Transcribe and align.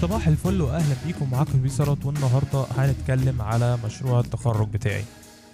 صباح 0.00 0.28
الفل 0.28 0.60
وأهلا 0.62 0.96
بيكم. 1.06 1.30
معاكم 1.30 1.62
بيسرت 1.62 2.06
والنهاردة 2.06 2.64
هنتكلم 2.76 3.42
على 3.42 3.78
مشروع 3.84 4.20
التخرج 4.20 4.68
بتاعي. 4.68 5.04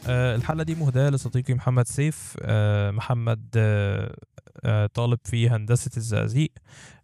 أه 0.06 0.34
الحلقة 0.36 0.64
دي 0.64 0.74
مهداة 0.74 1.10
لصديقي 1.10 1.54
محمد 1.54 1.86
سيف. 1.88 2.36
أه 2.42 2.90
محمد 2.90 3.46
أه 3.56 4.16
أه 4.64 4.86
طالب 4.86 5.18
في 5.24 5.48
هندسة 5.48 5.90
الزقازيق. 5.96 6.52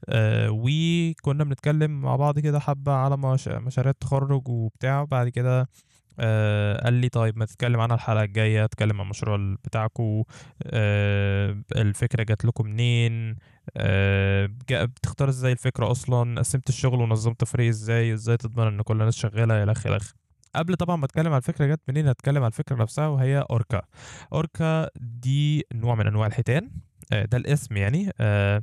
أه 0.09 0.49
وكنا 0.51 1.45
بنتكلم 1.45 2.01
مع 2.01 2.17
بعض 2.17 2.39
كده 2.39 2.61
حبة 2.61 2.93
على 2.93 3.17
مش... 3.17 3.49
مشاريع 3.49 3.91
التخرج 3.91 4.49
وبتاع. 4.49 5.05
بعد 5.05 5.29
كده 5.29 5.69
آه 6.21 6.85
قال 6.85 6.95
لي 6.95 7.09
طيب 7.09 7.39
ما 7.39 7.45
تتكلم 7.45 7.81
عنها 7.81 7.97
الحلقة 7.97 8.25
الجاية 8.25 8.65
اتكلم 8.65 9.01
عن 9.01 9.05
المشروع 9.05 9.57
بتاعكم 9.65 10.23
آه 10.65 11.57
الفكرة 11.77 12.23
جات 12.23 12.45
لكم 12.45 12.67
منين؟ 12.67 13.31
آه 13.31 13.37
بتختار 13.77 15.29
إزاي 15.29 15.53
الفكرة 15.53 15.91
أصلا؟ 15.91 16.41
قسمت 16.41 16.69
الشغل 16.69 17.01
ونظمت 17.01 17.45
فريق 17.45 17.69
إزاي؟ 17.69 18.13
إزاي 18.13 18.37
تضمن 18.37 18.67
إن 18.67 18.83
كل 18.83 19.01
الناس 19.01 19.17
شغالة 19.17 19.63
إلى 19.63 19.73
اخره 19.73 20.01
قبل 20.55 20.75
طبعا 20.75 20.97
ما 20.97 21.05
أتكلم 21.05 21.27
على 21.27 21.37
الفكرة 21.37 21.67
جت 21.67 21.81
منين 21.89 22.09
هتكلم 22.09 22.43
على 22.43 22.47
الفكرة 22.47 22.77
نفسها 22.77 23.07
وهي 23.07 23.45
أوركا. 23.51 23.83
أوركا 24.33 24.89
دي 24.97 25.67
نوع 25.75 25.95
من 25.95 26.07
أنواع 26.07 26.27
الحيتان. 26.27 26.71
آه، 27.13 27.25
ده 27.25 27.39
الاسم 27.39 27.77
يعني. 27.77 28.11
آه، 28.21 28.63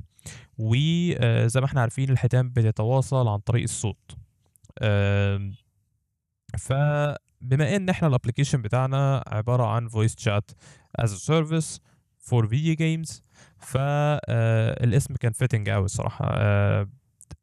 وزي 0.57 1.59
ما 1.59 1.65
إحنا 1.65 1.81
عارفين 1.81 2.09
الحيتان 2.09 2.49
بتتواصل 2.49 3.27
عن 3.27 3.39
طريق 3.39 3.63
الصوت. 3.63 4.17
فبما 6.57 7.75
إن 7.75 7.89
إحنا 7.89 8.07
الابلكيشن 8.07 8.61
بتاعنا 8.61 9.23
عبارة 9.27 9.65
عن 9.65 9.89
chat 9.89 10.53
as 11.01 11.09
a 11.09 11.19
service 11.31 11.79
for 12.29 12.45
video 12.45 12.75
games 12.75 13.21
فالاسم 13.57 15.13
كان 15.15 15.31
fitting 15.33 15.69
قوي 15.69 15.85
الصراحة. 15.85 16.25
آه، 16.31 16.87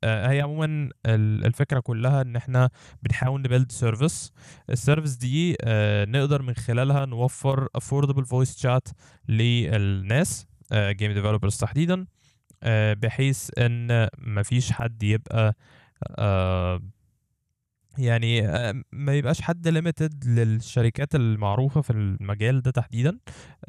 آه، 0.04 0.30
هي 0.30 0.40
عموما 0.40 0.64
ال- 1.06 1.46
الفكرة 1.46 1.80
كلها 1.80 2.22
إن 2.22 2.36
إحنا 2.36 2.70
بنحاول 3.02 3.40
ن 3.42 3.47
build 3.47 3.72
service 3.72 4.32
ال 4.70 4.76
service 4.76 5.16
دي 5.16 5.56
آه، 5.64 6.04
نقدر 6.04 6.42
من 6.42 6.54
خلالها 6.54 7.06
نوفر 7.06 7.68
affordable 7.78 8.24
voice 8.24 8.60
chat 8.62 8.92
للناس 9.28 10.46
game 10.72 11.12
developers 11.12 11.56
تحديدا 11.56 12.06
آه، 12.62 12.94
بحيث 12.94 13.50
إن 13.58 14.08
مفيش 14.18 14.72
حد 14.72 15.02
يبقى 15.02 15.56
آه، 16.18 16.82
يعني 17.98 18.48
آه، 18.48 18.82
ما 18.92 19.14
يبقاش 19.14 19.40
حد 19.40 19.68
limited 19.68 20.24
للشركات 20.26 21.14
المعروفة 21.14 21.80
في 21.80 21.90
المجال 21.90 22.62
ده 22.62 22.70
تحديدا. 22.70 23.18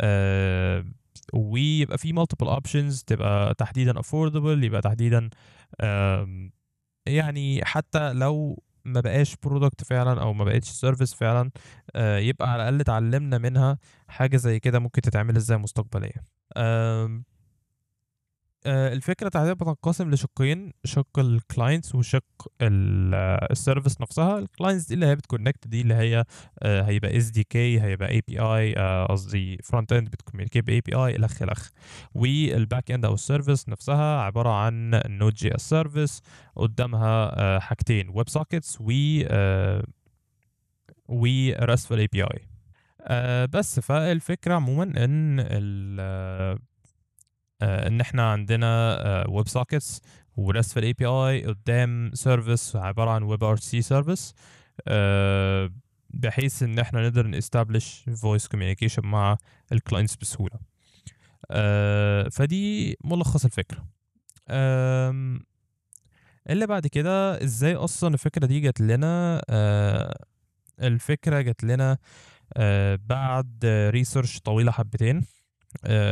آه، 0.01 0.85
ويبقى 1.33 1.97
في 1.97 2.13
multiple 2.13 2.47
options 2.47 3.03
تبقى 3.07 3.53
تحديدا 3.53 3.93
affordable 4.01 4.63
يبقى 4.63 4.81
تحديدا 4.81 5.29
يعني 7.07 7.65
حتى 7.65 8.13
لو 8.13 8.63
ما 8.85 9.01
بقاش 9.01 9.35
product 9.43 9.83
فعلا 9.83 10.21
أو 10.21 10.33
ما 10.33 10.43
بقتش 10.45 10.69
service 10.69 11.13
فعلا 11.13 11.51
آه، 11.95 12.17
يبقى 12.17 12.51
على 12.51 12.61
الأقل 12.63 12.79
اتعلمنا 12.81 13.37
منها 13.37 13.77
حاجة 14.07 14.37
زي 14.37 14.59
كده 14.59 14.79
ممكن 14.79 15.01
تتعمل 15.01 15.35
إزاي 15.35 15.57
مستقبليا. 15.57 16.23
آه، 18.65 18.93
الفكرة 18.93 19.29
تحديدا 19.29 19.53
بتنقسم 19.53 20.11
لشقين 20.11 20.71
شق 20.83 21.19
ال 21.19 21.29
clients 21.29 21.95
وشق 21.95 22.23
ال 22.61 22.79
service 22.79 24.01
نفسها. 24.01 24.39
ال 24.39 24.45
clients 24.45 24.87
دي 24.87 24.93
اللي 24.93 25.05
هي 25.05 25.15
بت 25.15 25.27
connect 25.27 25.67
دي 25.67 25.81
اللي 25.81 25.93
هي 25.93 26.23
آه، 26.63 26.81
هيبقى 26.81 27.17
SDK 27.17 27.81
هيبقى 27.81 28.09
API 28.09 28.75
قصدي 29.09 29.57
front 29.63 29.93
end 29.93 30.09
بت 30.09 30.63
communicate 30.65 30.81
ب 30.81 30.95
API 30.95 31.15
الخ 31.15 31.41
الخ 31.41 31.69
وال 32.15 32.41
back 32.41 32.91
end 32.91 33.05
أو 33.05 33.13
ال 33.13 33.20
service 33.20 33.69
نفسها 33.69 34.21
عبارة 34.21 34.49
عن 34.49 35.01
Node.js 35.07 35.55
service 35.55 36.21
قدامها 36.55 37.39
آه، 37.39 37.59
حاجتين 37.59 38.09
web 38.09 38.29
sockets 38.29 38.77
و 38.81 38.91
و 41.07 41.25
ريستفul 41.51 41.91
اي 41.91 42.07
بي 42.07 42.23
اي 42.23 42.47
بس 43.47 43.79
فالفكرة 43.79 44.53
عموما 44.53 44.83
إن 44.83 45.39
آه، 45.39 45.45
آه، 45.99 46.59
إن 47.61 48.01
إحنا 48.01 48.31
عندنا 48.31 48.97
web 49.29 49.47
sockets 49.47 50.01
و 50.37 50.42
RESTful 50.42 50.77
API 50.83 51.45
قدام 51.45 52.11
service 52.13 52.75
عبارة 52.75 53.09
عن 53.09 53.23
WebRTC 53.23 53.57
service 53.57 54.33
بحيث 56.09 56.63
إن 56.63 56.79
إحنا 56.79 57.01
نقدر 57.01 57.27
ن 57.27 57.35
establish 57.35 58.09
voice 58.21 58.47
communication 58.47 59.05
مع 59.05 59.37
ال 59.71 59.77
clients 59.77 60.15
بسهولة. 60.15 60.59
آه، 61.51 62.29
فدي 62.29 62.97
ملخص 63.03 63.45
الفكرة. 63.45 63.85
اللي 66.49 66.67
بعد 66.67 66.87
كده 66.87 67.43
إزاي 67.43 67.75
أصلا 67.75 68.13
الفكرة 68.13 68.45
دي 68.45 68.59
جت 68.59 68.81
لنا؟ 68.81 69.41
آه، 69.49 70.25
الفكرة 70.81 71.41
جت 71.41 71.63
لنا 71.63 71.97
آه، 72.53 72.99
بعد 73.05 73.65
research 73.89 74.39
طويلة 74.39 74.71
حبتين. 74.71 75.17
آه، 75.17 75.23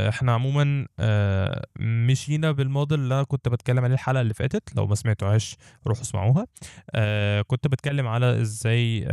إحنا 0.09 0.31
عموما 0.33 0.87
آه، 0.99 1.65
مشينا 1.79 2.51
بالموديل 2.51 2.99
اللي 2.99 3.13
أنا 3.15 3.23
كنت 3.23 3.49
بتكلم 3.49 3.83
عليه 3.83 3.93
الحلقة 3.93 4.21
اللي 4.21 4.33
فاتت 4.33 4.75
لو 4.75 4.87
ما 4.87 4.95
سمعتوهاش 4.95 5.57
روحوا 5.87 6.01
اسمعوها. 6.03 6.47
آه، 6.91 7.41
كنت 7.41 7.67
بتكلم 7.67 8.07
على 8.07 8.41
إزاي 8.41 9.07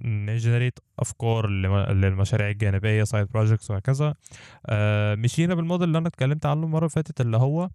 ن 0.00 0.09
generate 0.09 0.78
أفكار 0.98 1.46
لم- 1.46 1.76
للمشاريع 1.76 2.48
الجانبية 2.50 3.04
side 3.04 3.26
projects 3.28 3.70
وهكذا. 3.70 4.14
آه، 4.66 5.14
مشينا 5.14 5.54
بالموديل 5.54 5.88
اللي 5.88 5.98
أنا 5.98 6.08
اتكلمت 6.08 6.46
عنه 6.46 6.64
المرة 6.64 6.78
اللي 6.78 6.90
فاتت 6.90 7.20
اللي 7.20 7.36
هو 7.36 7.68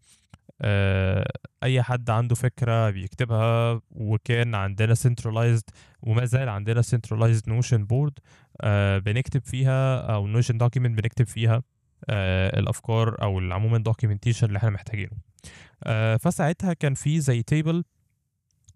آه، 0.62 1.32
أي 1.64 1.84
حد 1.84 2.10
عنده 2.10 2.36
فكرة 2.36 2.90
بيكتبها 2.90 3.82
وكان 3.92 4.56
عندنا 4.56 4.96
centralized 4.96 5.64
وما 6.02 6.26
زال 6.26 6.50
عندنا 6.50 6.82
notion 6.82 7.80
board 7.94 8.14
آه، 8.62 8.98
بنكتب 8.98 9.42
فيها 9.46 9.98
أو 10.14 10.42
notion 10.42 10.56
document 10.56 10.78
بنكتب 10.78 11.28
فيها. 11.28 11.56
آه، 11.56 11.64
الأفكار 12.10 13.22
أو 13.22 13.40
عموما 13.40 13.78
documentation 13.78 14.48
اللي 14.48 14.58
إحنا 14.58 14.70
محتاجينه. 14.70 15.12
آه، 15.84 16.18
فساعتها 16.18 16.74
كان 16.74 16.94
في 16.94 17.20
زي 17.20 17.44
table 17.44 17.84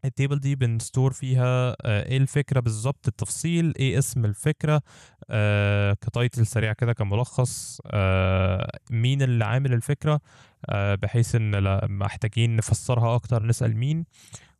ال 0.05 0.11
table 0.11 0.39
دي 0.40 0.56
بن 0.55 0.72
store 0.72 1.13
فيها 1.13 1.75
آه، 1.81 2.06
إيه 2.06 2.18
الفكرة 2.18 2.59
بالظبط؟ 2.59 3.07
التفصيل 3.07 3.74
إيه 3.80 3.97
اسم 3.97 4.25
الفكرة؟ 4.25 4.81
آه، 5.30 5.94
ك 5.94 6.02
title 6.02 6.45
سريع 6.47 6.74
كده 6.74 6.94
كملخص. 6.94 7.81
آه، 7.85 8.72
مين 8.91 9.22
اللي 9.22 9.46
عامل 9.46 9.74
الفكرة؟ 9.74 10.22
آه، 10.69 10.96
بحيث 10.96 11.36
إن 11.36 11.80
محتاجين 11.97 12.56
نفسرها 12.56 13.16
أكتر 13.16 13.44
نسأل 13.46 13.78
مين؟ 13.78 14.06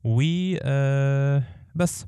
و 0.04 0.22
آه، 0.62 1.44
بس. 1.76 2.04
آه، 2.04 2.08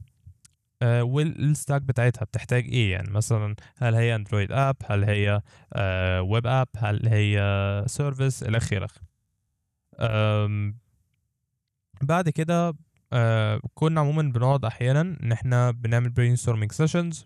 وال 0.84 1.12
stack 1.12 1.82
بتاعتها 1.81 2.25
بتحتاج 2.25 2.66
إيه 2.66 2.92
يعني؟ 2.92 3.12
مثلا 3.12 3.56
هل 3.78 3.96
هي 3.96 4.16
Android 4.16 4.52
app 4.52 4.76
هل 4.86 5.03
هي 5.03 5.42
web 6.22 6.48
app 6.48 6.68
هل 6.78 7.08
هي 7.08 7.84
service 7.88 8.44
إلى 8.44 8.58
آخره. 8.58 8.88
بعد 12.02 12.30
كده 12.30 12.74
آه، 13.14 13.62
كنا 13.74 14.02
عموما 14.02 14.22
بنقعد 14.22 14.66
أحيانا 14.66 15.02
ان 15.02 15.31
إحنا 15.31 15.72
بنعمل 15.72 16.09
brainstorming 16.09 16.72
sessions 16.72 17.26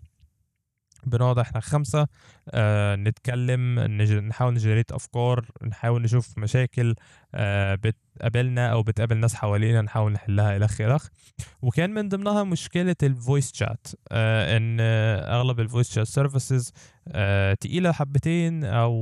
بنقعد 1.06 1.38
إحنا 1.38 1.60
خمسة 1.60 2.06
آه 2.50 2.96
نتكلم 2.96 3.80
نج- 3.80 4.12
نحاول 4.12 4.54
ن 4.54 4.58
generate 4.58 4.92
أفكار 4.92 5.44
نحاول 5.62 6.02
نشوف 6.02 6.38
مشاكل 6.38 6.94
آه 7.34 7.74
بتقابلنا 7.74 8.72
أو 8.72 8.82
بتقابل 8.82 9.16
ناس 9.16 9.34
حوالينا 9.34 9.82
نحاول 9.82 10.12
نحلها 10.12 10.56
إلى 10.56 10.64
آخره. 10.64 11.00
وكان 11.62 11.90
من 11.94 12.08
ضمنها 12.08 12.44
مشكلة 12.44 12.96
ال 13.02 13.10
voice 13.10 13.52
chat 13.54 13.86
آه 14.12 14.56
إن 14.56 14.76
آه 14.80 15.36
اغلب 15.40 15.60
ال 15.60 15.66
voice 15.66 15.94
chat 15.94 16.06
services 16.06 16.72
آه 17.08 17.54
تقيلة 17.54 17.92
حبتين 17.92 18.64
أو 18.64 18.94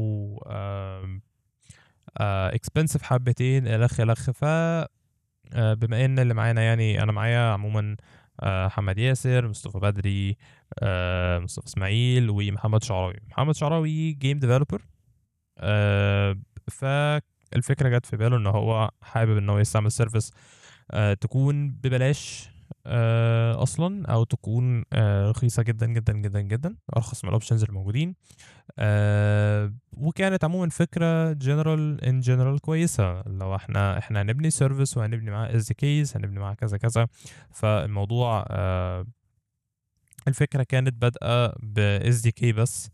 آه 0.47 1.21
آه 2.19 2.59
حبتين 3.03 3.67
الخ 3.67 4.01
الخ 4.01 4.31
ف 4.31 4.45
آه، 5.53 5.75
بما 5.75 6.05
إن 6.05 6.19
اللي 6.19 6.35
معانا 6.35 6.63
يعني 6.63 7.03
أنا 7.03 7.13
معايا 7.13 7.39
عموما 7.53 7.97
محمد 8.43 8.99
ياسر 8.99 9.49
مصطفى 9.49 9.79
بدري 9.79 10.37
آه، 10.79 11.39
مصطفى 11.39 11.67
إسماعيل 11.67 12.31
ومحمد 12.31 12.85
شعراوي. 12.85 13.21
محمد 13.31 13.55
شعراوي 13.55 14.13
game 14.13 14.39
developer 14.39 14.83
فالفكرة 16.71 17.89
جت 17.99 18.07
في 18.07 18.17
باله 18.17 18.37
إن 18.37 18.47
هو 18.47 18.91
حابب 19.03 19.37
إن 19.37 19.49
هو 19.49 19.59
يستعمل 19.59 19.93
service 19.93 20.33
تكون 21.21 21.71
ببلاش 21.71 22.49
آه، 22.49 22.54
أصلا 23.63 24.07
أو 24.07 24.25
تكون 24.25 24.85
آه، 24.93 25.31
رخيصة 25.31 25.63
جدا 25.63 25.87
جدا 25.87 26.13
جدا 26.13 26.41
جدا 26.41 26.77
أرخص 26.97 27.25
من 27.25 27.29
ال 27.29 27.33
options 27.33 27.65
الموجودين 27.65 28.15
آه، 28.79 29.73
وكانت 29.97 30.45
عموما 30.45 30.69
فكرة 30.69 31.33
general 31.33 32.05
in 32.05 32.21
general 32.21 32.61
كويسة. 32.61 33.23
لو 33.23 33.55
إحنا 33.55 33.99
إحنا 33.99 34.23
هنبني 34.23 34.51
service 34.51 34.97
وهنبني 34.97 35.31
معاه 35.31 35.57
SDKs 35.57 36.17
هنبني 36.17 36.41
معاه 36.41 36.55
كذا 36.55 36.77
كذا. 36.79 37.09
فالموضوع 37.53 38.45
آه، 38.51 39.07
الفكرة 40.29 40.63
كانت 40.63 40.95
بادئة 41.03 41.47
ب 41.63 41.79
SDK 41.79 42.53
بس. 42.53 42.91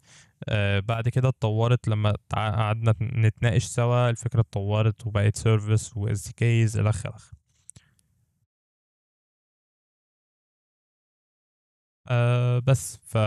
آه، 0.49 0.81
بعد 0.81 1.09
كده 1.09 1.29
اتطورت 1.29 1.89
لما 1.89 2.15
قعدنا 2.35 2.95
نتناقش 3.03 3.65
سوا 3.65 4.11
الفكرة 4.11 4.41
اتطورت 4.41 5.07
وبقت 5.07 5.37
service 5.37 5.97
و 5.97 6.07
SDKs 6.09 6.79
إلى 6.79 6.89
آخره. 6.91 7.40
آه 12.11 12.59
بس 12.59 12.97
ف 13.03 13.19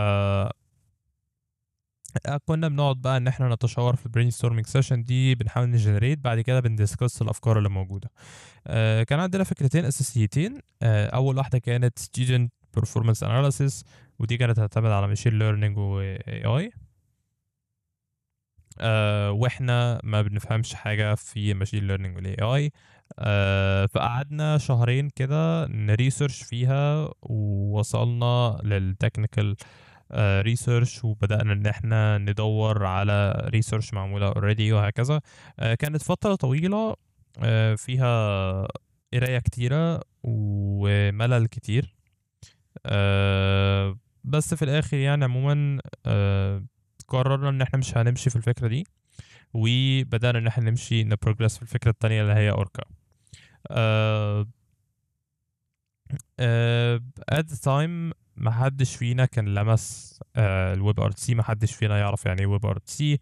كنا 2.46 2.68
بنقعد 2.68 2.96
بقى 2.96 3.16
إن 3.16 3.26
إحنا 3.28 3.54
نتشاور 3.54 3.96
في 3.96 4.06
ال 4.06 4.30
brainstorming 4.30 4.66
session 4.66 5.04
دي 5.04 5.34
بنحاول 5.34 5.70
ن 5.70 5.75
generate 5.75 6.18
بعد 6.18 6.40
كده 6.40 6.60
بن 6.60 6.74
discuss 6.74 7.22
الأفكار 7.22 7.58
اللي 7.58 7.68
موجودة. 7.68 8.10
آه 8.66 9.02
كان 9.02 9.20
عندنا 9.20 9.44
فكرتين 9.44 9.84
أساسيتين. 9.84 10.60
آه 10.82 11.06
أول 11.06 11.36
واحدة 11.38 11.58
كانت 11.58 11.98
student 11.98 12.48
performance 12.80 13.20
analysis 13.26 13.84
ودي 14.18 14.36
كانت 14.36 14.58
هتعتمد 14.58 14.90
على 14.90 15.16
machine 15.16 15.20
learning 15.30 15.78
و 15.78 16.16
AI 16.28 16.70
آه 18.80 19.30
وإحنا 19.32 20.00
ما 20.04 20.22
بنفهمش 20.22 20.74
حاجة 20.74 21.14
في 21.14 21.54
machine 21.54 21.82
learning 21.90 22.16
وال 22.16 22.36
AI 22.40 22.70
آه 23.18 23.86
فقعدنا 23.86 24.58
شهرين 24.58 25.08
كده 25.10 25.66
ن 25.66 25.74
research 25.74 26.42
فيها 26.42 27.08
ووصلنا 27.22 28.60
لل 28.64 28.81
technical 28.81 29.56
research 30.16 31.04
وبدأنا 31.04 31.52
إن 31.52 31.66
إحنا 31.66 32.18
ندور 32.18 32.86
على 32.86 33.46
research 33.48 33.94
معمولة 33.94 34.26
already 34.28 34.72
وهكذا. 34.72 35.20
آه 35.58 35.74
كانت 35.74 36.02
فترة 36.02 36.34
طويلة 36.34 36.96
آه 37.42 37.74
فيها 37.74 38.66
قراية 39.14 39.38
كتيرة 39.38 40.00
وملل 40.22 41.46
كتير. 41.46 41.94
آه 42.86 43.98
بس 44.24 44.54
في 44.54 44.64
الآخر 44.64 44.96
يعني 44.96 45.24
عموما 45.24 45.78
آه 46.06 46.64
قررنا 47.08 47.48
إن 47.48 47.62
إحنا 47.62 47.78
مش 47.78 47.96
هنمشي 47.98 48.30
في 48.30 48.36
الفكرة 48.36 48.68
دي 48.68 48.86
وبدأنا 49.54 50.38
إن 50.38 50.46
إحنا 50.46 50.70
نمشي 50.70 51.04
ن 51.04 51.10
progress 51.10 51.56
في 51.56 51.62
الفكرة 51.62 51.90
التانية 51.90 52.22
اللي 52.22 52.32
هي 52.34 52.50
أوركا. 52.50 52.82
آه 53.70 54.46
آه 56.40 57.00
at 57.32 57.44
the 57.44 57.58
time 57.64 58.14
ما 58.36 58.50
حدش 58.50 58.96
فينا 58.96 59.24
كان 59.24 59.54
لمس 59.54 60.20
ال 60.36 61.00
WebRTC 61.00 61.34
ما 61.34 61.42
حدش 61.42 61.74
فينا 61.74 61.98
يعرف 61.98 62.26
يعني 62.26 62.40
إيه 62.40 62.46
WebRTC 62.46 63.18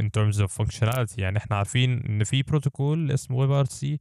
in 0.00 0.04
terms 0.18 0.38
of 0.38 0.48
functionality. 0.62 1.18
يعني 1.18 1.38
إحنا 1.38 1.56
عارفين 1.56 2.02
إن 2.06 2.24
في 2.24 2.42
بروتوكول 2.42 3.12
اسمه 3.12 3.36
WebRTC 3.36 4.00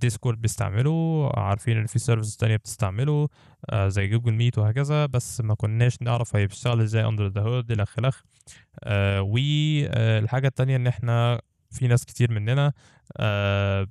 ديسكورد 0.00 0.40
بيستعمله 0.40 1.30
عارفين 1.36 1.76
إن 1.78 1.86
في 1.86 1.98
services 1.98 2.36
تانية 2.36 2.56
بتستعمله 2.56 3.28
آه 3.70 3.88
زي 3.88 4.06
جوجل 4.06 4.32
ميت 4.32 4.58
وهكذا 4.58 5.06
بس 5.06 5.40
ما 5.40 5.54
كناش 5.54 6.02
نعرف 6.02 6.36
هي 6.36 6.46
بتشتغل 6.46 6.80
إزاي 6.80 7.04
under 7.08 7.26
the 7.28 7.40
hood 7.40 7.80
آخره. 7.80 8.12
آه 8.84 9.22
والحاجة 9.22 10.46
التانية 10.48 10.76
إن 10.76 10.86
إحنا 10.86 11.40
في 11.70 11.88
ناس 11.88 12.04
كتير 12.04 12.32
مننا 12.32 12.72
آه، 13.16 13.86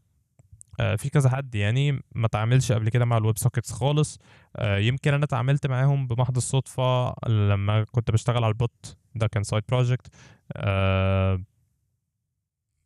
في 0.77 1.09
كذا 1.09 1.29
حد 1.29 1.55
يعني 1.55 2.03
ما 2.15 2.27
تعاملش 2.27 2.71
قبل 2.71 2.89
كده 2.89 3.05
مع 3.05 3.17
ال 3.17 3.22
web 3.22 3.37
sockets 3.37 3.71
خالص. 3.71 4.19
آه، 4.55 4.77
يمكن 4.77 5.13
أنا 5.13 5.23
اتعاملت 5.25 5.67
معاهم 5.67 6.07
بمحض 6.07 6.35
الصدفة 6.35 7.13
لما 7.27 7.83
كنت 7.91 8.11
بشتغل 8.11 8.43
على 8.43 8.51
ال 8.51 8.63
bot 8.63 8.97
ده 9.15 9.27
كان 9.27 9.43
side 9.43 9.63
project 9.69 10.07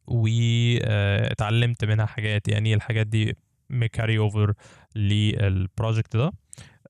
واتعلمت 0.07 1.85
منها 1.85 2.05
حاجات. 2.05 2.47
يعني 2.47 2.73
الحاجات 2.73 3.07
دي 3.07 3.35
م 3.69 3.77
carry 3.77 4.17
over 4.17 4.53
لل 4.95 5.22
project 5.22 6.17
ده. 6.17 6.31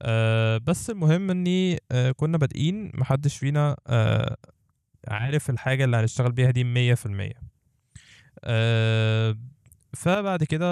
آه، 0.01 0.57
بس 0.57 0.89
المهم 0.89 1.29
إني 1.31 1.79
كنا 2.15 2.37
بادئين. 2.37 2.91
محدش 2.93 3.37
فينا 3.37 3.75
عارف 5.07 5.49
الحاجة 5.49 5.83
اللي 5.83 5.97
هنشتغل 5.97 6.31
بيها 6.31 6.51
دي 6.51 6.63
مية 6.63 6.93
في 6.93 7.05
المية. 7.05 7.33
فبعد 9.93 10.43
كده 10.43 10.65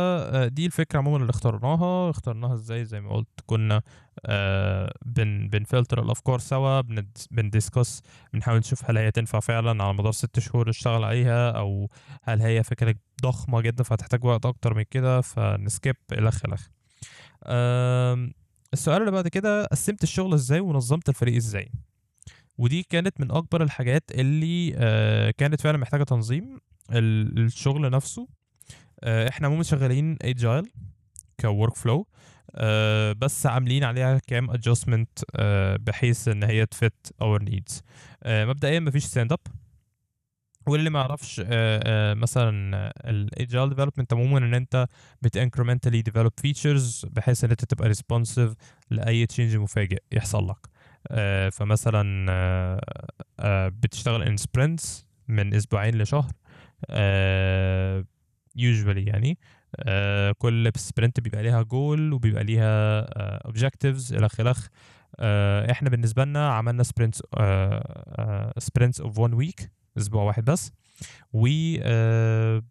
آه، 0.44 0.48
دي 0.48 0.66
الفكرة 0.66 1.00
عموما 1.00 1.18
اللي 1.18 1.30
اخترناها. 1.30 2.10
اخترناها 2.10 2.54
إزاي؟ 2.54 2.86
زي 2.86 3.02
ما 3.02 3.14
قلت 3.14 3.28
كنا 3.46 3.82
آه 4.26 4.94
بن 5.06 5.48
بنفلتر 5.50 6.04
الأفكار 6.04 6.40
سوا 6.40 6.82
بندسكس 7.32 8.02
بنحاول 8.34 8.58
نشوف 8.60 8.90
هل 8.90 8.98
هي 8.98 9.12
تنفع 9.12 9.40
فعلا 9.40 9.84
على 9.84 9.94
مدار 9.94 10.12
ست 10.12 10.40
شهور 10.40 10.70
نشتغل 10.70 11.04
عليها 11.04 11.52
أو 11.52 11.90
هل 12.24 12.42
هي 12.42 12.64
فكرة 12.64 12.96
ضخمة 13.24 13.62
جدا 13.62 13.84
فهتحتاج 13.84 14.26
وقت 14.26 14.46
أكتر 14.46 14.74
من 14.74 14.84
كده 14.92 15.22
فنسكيب 15.22 15.96
الخ 16.12 16.46
الخ 16.46 16.68
السؤال 18.74 19.02
اللي 19.02 19.12
بعد 19.12 19.28
كده 19.28 19.66
قسمت 19.66 20.04
الشغل 20.04 20.34
إزاي 20.34 20.60
ونظمت 20.60 21.10
الفريق 21.10 21.36
إزاي؟ 21.36 21.72
ودي 22.58 22.84
كانت 22.84 23.22
من 23.22 23.32
أكبر 23.32 23.64
الحاجات 23.64 24.04
اللي 24.12 24.74
آه 24.78 25.32
كانت 25.32 25.62
فعلا 25.62 25.78
محتاجة 25.78 26.04
تنظيم 26.04 26.60
الشغل 26.92 27.90
نفسه. 27.92 28.28
إحنا 29.04 29.48
عموما 29.48 29.64
شغالين 29.64 30.18
agile 30.22 30.72
ك 31.40 31.76
workflow 31.76 32.08
بس 33.14 33.46
عاملين 33.46 33.84
عليها 33.84 34.20
كام 34.28 34.52
adjustment 34.52 35.20
آه، 35.36 35.76
بحيث 35.76 36.28
إن 36.28 36.44
هي 36.44 36.66
ت 36.66 36.78
fit 36.78 37.14
our 37.22 37.44
needs 37.44 37.84
مبدئيا 38.26 38.80
مفيش 38.80 39.06
stand 39.06 39.32
up 39.34 39.40
واللي 40.68 40.90
ما 40.90 41.00
يعرفش 41.00 41.42
آه، 41.46 42.14
مثلا 42.14 42.92
ال 43.10 43.20
agile 43.20 43.70
development 43.70 44.14
عموما 44.14 44.38
إن 44.38 44.54
أنت 44.54 44.88
بت 45.22 45.32
incrementally 45.32 46.02
develop 46.02 46.34
features 46.38 47.06
بحيث 47.10 47.44
إن 47.44 47.50
أنت 47.50 47.66
تبقى 47.66 47.88
responsive 47.88 48.54
لأي 48.90 49.26
change 49.26 49.56
مفاجئ 49.56 50.04
يحصل 50.12 50.50
لك. 50.50 50.68
فمثلا 51.54 52.82
بتشتغل 53.70 54.24
in 54.24 54.38
sprints 54.38 55.06
من 55.28 55.54
أسبوعين 55.54 56.02
لشهر. 56.02 56.32
usually 58.60 59.04
يعني. 59.06 59.38
آه 59.76 60.32
كل 60.32 60.72
sprint 60.76 61.20
بيبقى 61.20 61.44
ليها 61.44 61.62
جول 61.62 62.14
وبيبقى 62.14 62.44
ليها 62.44 63.02
objectives 63.46 64.14
إلى 64.14 64.26
آخره. 64.26 64.56
آه 65.20 65.72
إحنا 65.72 65.90
بالنسبة 65.90 66.26
لنا 66.26 66.50
عملنا 66.50 66.84
sprints 66.84 67.22
sprints 68.58 69.02
of 69.02 69.20
1 69.20 69.34
week 69.34 69.72
أسبوع 69.98 70.24
واحد 70.24 70.46
بس. 70.46 70.72
و 71.34 71.48
آه 71.82 72.64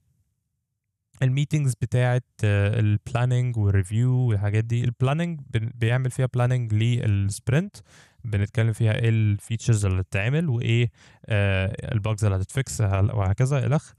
ال 1.22 1.28
meetings 1.28 1.74
بتاعه 1.82 2.22
ال 2.44 2.57
planning 2.57 3.56
وال 3.56 3.70
review 3.70 4.12
والحاجات 4.14 4.64
دي. 4.64 4.84
ال 4.84 4.91
planning 4.91 5.40
بيعمل 5.54 6.10
فيها 6.10 6.26
planning 6.34 6.74
لل 6.74 7.00
sprint 7.00 7.76
بنتكلم 8.24 8.72
فيها 8.72 8.92
إيه 8.92 9.08
ال 9.08 9.17
features 9.17 9.86
اللي 9.86 10.00
هتتعمل 10.00 10.48
وإيه 10.48 10.90
آه 11.26 11.92
ال 11.92 11.99
bugs 11.99 12.24
اللي 12.24 12.36
هتت 12.36 12.58
fix 12.58 12.80
وهكذا 12.80 13.66
الخ 13.66 13.92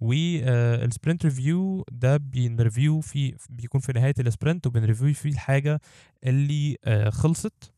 وال 0.00 0.31
sprint 0.31 1.24
review 1.24 1.84
ده 1.92 2.16
بن 2.16 2.37
review 2.37 3.00
في 3.00 3.34
بيكون 3.50 3.80
في 3.80 3.92
نهاية 3.92 4.14
ال 4.18 4.25
sprint 4.25 4.66
وبن 4.66 4.82
review 4.82 5.14
فيه 5.14 5.30
الحاجة 5.30 5.80
اللي 6.24 6.76
آه 6.84 7.10
خلصت. 7.10 7.72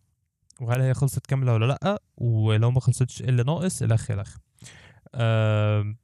وهل 0.60 0.80
هي 0.80 0.94
خلصت 0.94 1.26
كاملة 1.26 1.52
ولا 1.52 1.66
لأ؟ 1.66 1.98
ولو 2.16 2.70
ما 2.70 2.80
خلصتش 2.80 3.22
إيه 3.22 3.28
اللي 3.28 3.42
ناقص؟ 3.42 3.82
الخ 3.82 4.10
الخ 4.10 4.36
آه 5.14 5.94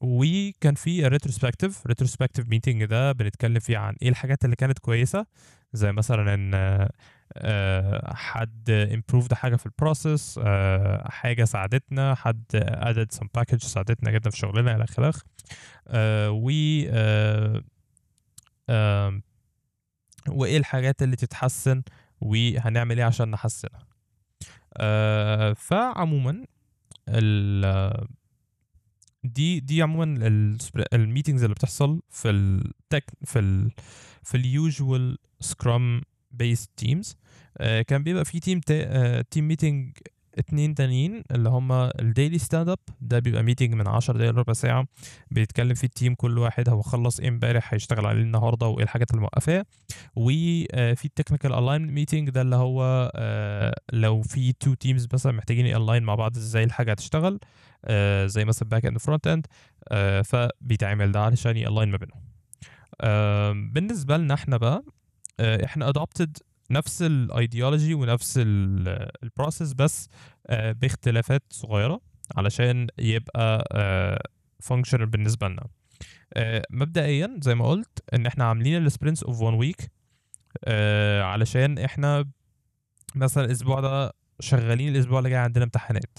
وكان 0.00 0.74
في 0.74 1.06
retrospective 1.06 1.86
retrospective 1.86 2.48
meeting 2.48 2.84
ده 2.84 3.12
بنتكلم 3.12 3.58
فيه 3.58 3.78
عن 3.78 3.94
إيه 4.02 4.08
الحاجات 4.08 4.44
اللي 4.44 4.56
كانت 4.56 4.78
كويسة. 4.78 5.26
زي 5.72 5.92
مثلا 5.92 6.34
إن 6.34 6.54
آه، 6.54 6.90
حد 8.14 8.88
improved 8.92 9.34
حاجة 9.34 9.56
في 9.56 9.66
ال 9.66 9.75
process 9.75 10.40
آه، 10.42 11.08
حاجة 11.10 11.44
ساعدتنا 11.44 12.14
حد 12.14 12.44
added 12.80 13.16
some 13.18 13.28
package 13.38 13.56
ساعدتنا 13.66 14.10
جدا 14.10 14.30
في 14.30 14.36
شغلنا 14.36 14.76
إلى 14.76 14.84
آخره. 14.84 15.14
آه، 15.88 16.30
و 16.30 16.50
وإيه 20.28 20.56
الحاجات 20.58 21.02
اللي 21.02 21.16
تتحسن 21.16 21.82
وهنعمل 22.20 22.98
إيه 22.98 23.04
عشان 23.06 23.30
نحسنها. 23.30 23.86
فعموما 25.54 26.44
ال 27.08 28.06
دي 29.24 29.60
دي 29.60 29.82
عموما 29.82 30.04
ال 30.92 30.98
meetings 30.98 31.42
اللي 31.42 31.54
بتحصل 31.54 32.02
في 32.08 32.30
ال 32.30 32.45
tech 32.45 33.04
في 33.24 33.38
ال 33.38 33.70
في 34.22 34.36
ال 34.36 34.50
usual 34.50 35.18
scrum 35.40 36.02
based 36.30 36.70
teams 36.76 37.16
كان 37.60 38.02
بيبقى 38.02 38.24
في 38.24 38.40
team 38.40 38.60
team 39.30 39.48
meeting 39.48 39.92
اتنين 40.38 40.74
تانيين 40.74 41.22
اللي 41.30 41.48
هما 41.48 41.92
ال 42.00 42.06
daily 42.06 42.38
stand 42.38 42.68
up 42.68 42.78
ده 43.00 43.18
بيبقى 43.18 43.42
meeting 43.42 43.74
من 43.74 43.88
10 43.88 44.16
دقايق 44.16 44.30
لربع 44.32 44.52
ساعة. 44.52 44.86
بيتكلم 45.30 45.74
فيه 45.74 45.86
ال 45.86 45.92
team 45.92 46.14
كل 46.14 46.38
واحد 46.38 46.68
هو 46.68 46.82
خلص 46.82 47.20
إيه 47.20 47.28
امبارح 47.28 47.74
هيشتغل 47.74 48.06
عليه 48.06 48.22
النهارده 48.22 48.66
وإيه 48.66 48.84
الحاجات 48.84 49.10
اللي 49.10 49.20
موقفاه 49.20 49.64
وفي 50.16 51.04
ال 51.04 51.09
technical 51.09 51.54
align 51.54 51.86
meeting 51.86 52.30
ده 52.30 52.42
اللي 52.42 52.56
هو 52.56 53.12
آه، 53.14 53.74
لو 53.92 54.22
في 54.22 54.52
two 54.52 54.74
teams 54.74 55.08
مثلا 55.12 55.32
محتاجين 55.32 55.66
align 55.76 56.02
مع 56.02 56.14
بعض 56.14 56.36
إزاي 56.36 56.64
الحاجة 56.64 56.90
هتشتغل 56.90 57.38
آه، 57.84 58.26
زي 58.26 58.44
مثلا 58.44 58.68
back 58.68 58.86
end 58.86 58.98
front 58.98 59.26
end 59.26 59.46
فبيتعمل 60.24 61.12
ده 61.12 61.20
علشان 61.20 61.56
ي 61.56 61.61
align 61.61 61.88
ما 61.88 61.96
بينهم. 61.98 62.20
بالنسبة 63.72 64.16
لنا 64.16 64.34
إحنا 64.34 64.56
بقى 64.56 64.74
آه، 64.76 64.82
إحنا 65.40 65.88
adopted 65.88 66.38
نفس 66.70 67.02
الايديولوجي 67.02 67.94
ونفس 67.94 68.34
ال 69.22 69.28
process 69.28 69.72
بس 69.72 70.08
آه، 70.46 70.72
باختلافات 70.72 71.42
صغيرة 71.50 72.00
علشان 72.36 72.86
يبقى 72.98 73.66
functional 74.60 75.06
بالنسبة 75.06 75.48
لنا. 75.48 75.62
مبدئيا 76.70 77.38
زي 77.42 77.54
ما 77.54 77.68
قلت 77.68 78.00
إن 78.14 78.26
إحنا 78.26 78.44
عاملين 78.44 78.86
ال 78.86 78.90
sprints 78.90 79.22
of 79.22 79.40
1 79.40 79.56
week 79.58 79.90
علشان 81.22 81.78
إحنا 81.78 82.24
مثلا 83.14 83.44
الأسبوع 83.44 83.80
ده 83.80 84.12
شغالين 84.40 84.94
الأسبوع 84.96 85.18
اللي 85.18 85.30
جاي 85.30 85.38
عندنا 85.38 85.64
امتحانات. 85.64 86.18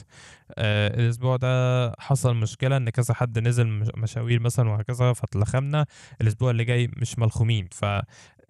آه 0.57 0.99
الأسبوع 0.99 1.35
ده 1.35 1.91
حصل 1.99 2.35
مشكلة 2.35 2.77
إن 2.77 2.89
كذا 2.89 3.13
حد 3.13 3.39
نزل 3.39 3.67
مش- 3.67 3.87
مشاوير 3.97 4.39
مثلا 4.39 4.69
وهكذا 4.69 5.13
فاتلخمنا. 5.13 5.85
الأسبوع 6.21 6.51
اللي 6.51 6.63
جاي 6.63 6.87
مش 6.97 7.19
ملخومين 7.19 7.67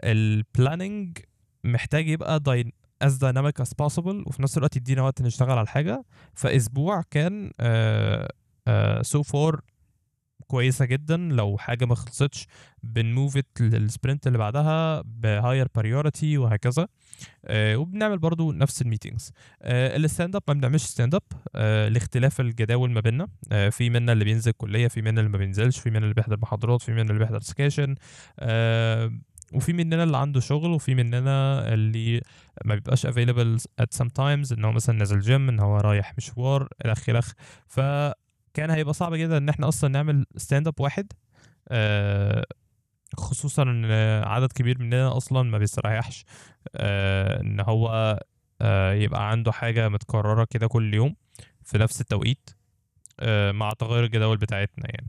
فال 0.02 0.25
planning 0.25 1.18
محتاج 1.64 2.08
يبقى 2.08 2.40
dyn- 2.40 2.72
as 3.04 3.12
dynamic 3.12 3.64
as 3.64 3.70
possible 3.82 4.28
وفي 4.28 4.42
نفس 4.42 4.58
الوقت 4.58 4.76
يدينا 4.76 5.02
وقت 5.02 5.22
نشتغل 5.22 5.52
على 5.52 5.62
الحاجة. 5.62 6.06
فأسبوع 6.34 7.04
كان 7.12 7.52
آه 7.60 8.32
آه 8.68 9.02
so 9.02 9.22
far 9.24 9.60
كويسة 10.48 10.86
جدا. 10.86 11.18
لو 11.18 11.58
حاجة 11.58 11.86
ما 11.86 11.96
خلصتش 11.96 12.48
بن 12.84 13.03
move 13.03 13.40
لل 13.60 13.77
sprint 13.77 14.28
اللي 14.28 14.38
بعدها 14.38 15.02
ب 15.06 15.15
higher 15.15 15.68
priority 15.76 16.38
وهكذا. 16.38 16.88
آه 17.46 17.76
وبنعمل 17.76 18.18
برضو 18.20 18.52
نفس 18.52 18.82
ال 18.82 18.87
meetings. 18.87 19.32
آه 19.62 19.98
ال 19.98 20.04
stand 20.04 20.36
up 20.36 20.44
ما 20.48 20.54
بنعملش 20.54 20.84
stand 20.84 21.16
up 21.16 21.24
آه 21.56 21.88
لاختلاف 21.90 22.42
الجداول 22.42 22.92
ما 22.92 23.00
بيننا. 23.00 23.28
آه 23.52 23.70
في 23.70 23.90
منا 23.90 24.12
اللي 24.12 24.26
بينزل 24.26 24.52
كلية 24.52 24.88
في 24.88 25.02
منا 25.02 25.22
اللي 25.22 25.32
ما 25.32 25.38
بينزلش 25.38 25.80
في 25.80 25.90
منا 25.90 26.00
اللي 26.00 26.14
بيحضر 26.14 26.38
محاضرات 26.42 26.82
في 26.82 26.92
منا 26.92 27.02
اللي 27.02 27.20
بيحضر 27.20 27.40
سكاشن 27.42 27.96
آه 28.40 29.12
وفي 29.54 29.74
مننا 29.74 30.04
اللي 30.04 30.18
عنده 30.18 30.40
شغل 30.40 30.72
وفي 30.72 30.96
مننا 30.96 31.68
اللي 31.74 32.22
ما 32.66 32.76
بيبقاش 32.76 33.08
available 33.08 33.62
at 33.82 33.98
some 34.02 34.08
times 34.20 34.52
إن 34.52 34.66
هو 34.66 34.72
مثلا 34.72 34.96
نازل 34.98 35.20
جيم 35.20 35.50
إن 35.50 35.60
هو 35.60 35.78
رايح 35.78 36.14
مشوار 36.18 36.68
الخ 36.86 37.10
الخ 37.10 37.32
فكان 37.68 38.70
هيبقى 38.70 38.94
صعب 38.94 39.14
جدا 39.16 39.38
إن 39.38 39.50
إحنا 39.50 39.68
أصلا 39.68 39.90
نعمل 39.90 40.26
stand 40.38 40.68
up 40.68 40.80
واحد 40.80 41.14
آه 41.70 42.46
خصوصا 43.18 43.64
إن 43.64 43.86
عدد 44.28 44.52
كبير 44.52 44.80
مننا 44.80 45.18
أصلا 45.18 45.50
ما 45.50 45.58
بيستريحش 45.58 46.26
آه 46.76 47.42
إن 47.42 47.60
هو 47.60 48.20
آه 48.62 48.94
يبقى 48.94 49.32
عنده 49.32 49.52
حاجة 49.52 49.90
متكررة 49.90 50.48
كده 50.50 50.68
كل 50.68 50.94
يوم 50.94 51.16
في 51.64 51.78
نفس 51.78 52.02
التوقيت 52.02 52.50
مع 53.52 53.72
تغير 53.80 54.04
الجداول 54.04 54.38
بتاعتنا 54.38 54.86
يعني. 54.90 55.08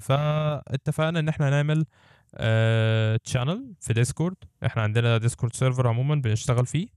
فاتفقنا 0.00 1.18
إن 1.18 1.28
إحنا 1.28 1.50
نعمل 1.50 1.86
channel 3.24 3.74
في 3.80 3.92
Discord 3.92 4.36
إحنا 4.66 4.82
عندنا 4.82 5.18
Discord 5.18 5.54
server 5.54 5.88
عموما 5.88 6.14
بنشتغل 6.14 6.66
فيه. 6.66 6.88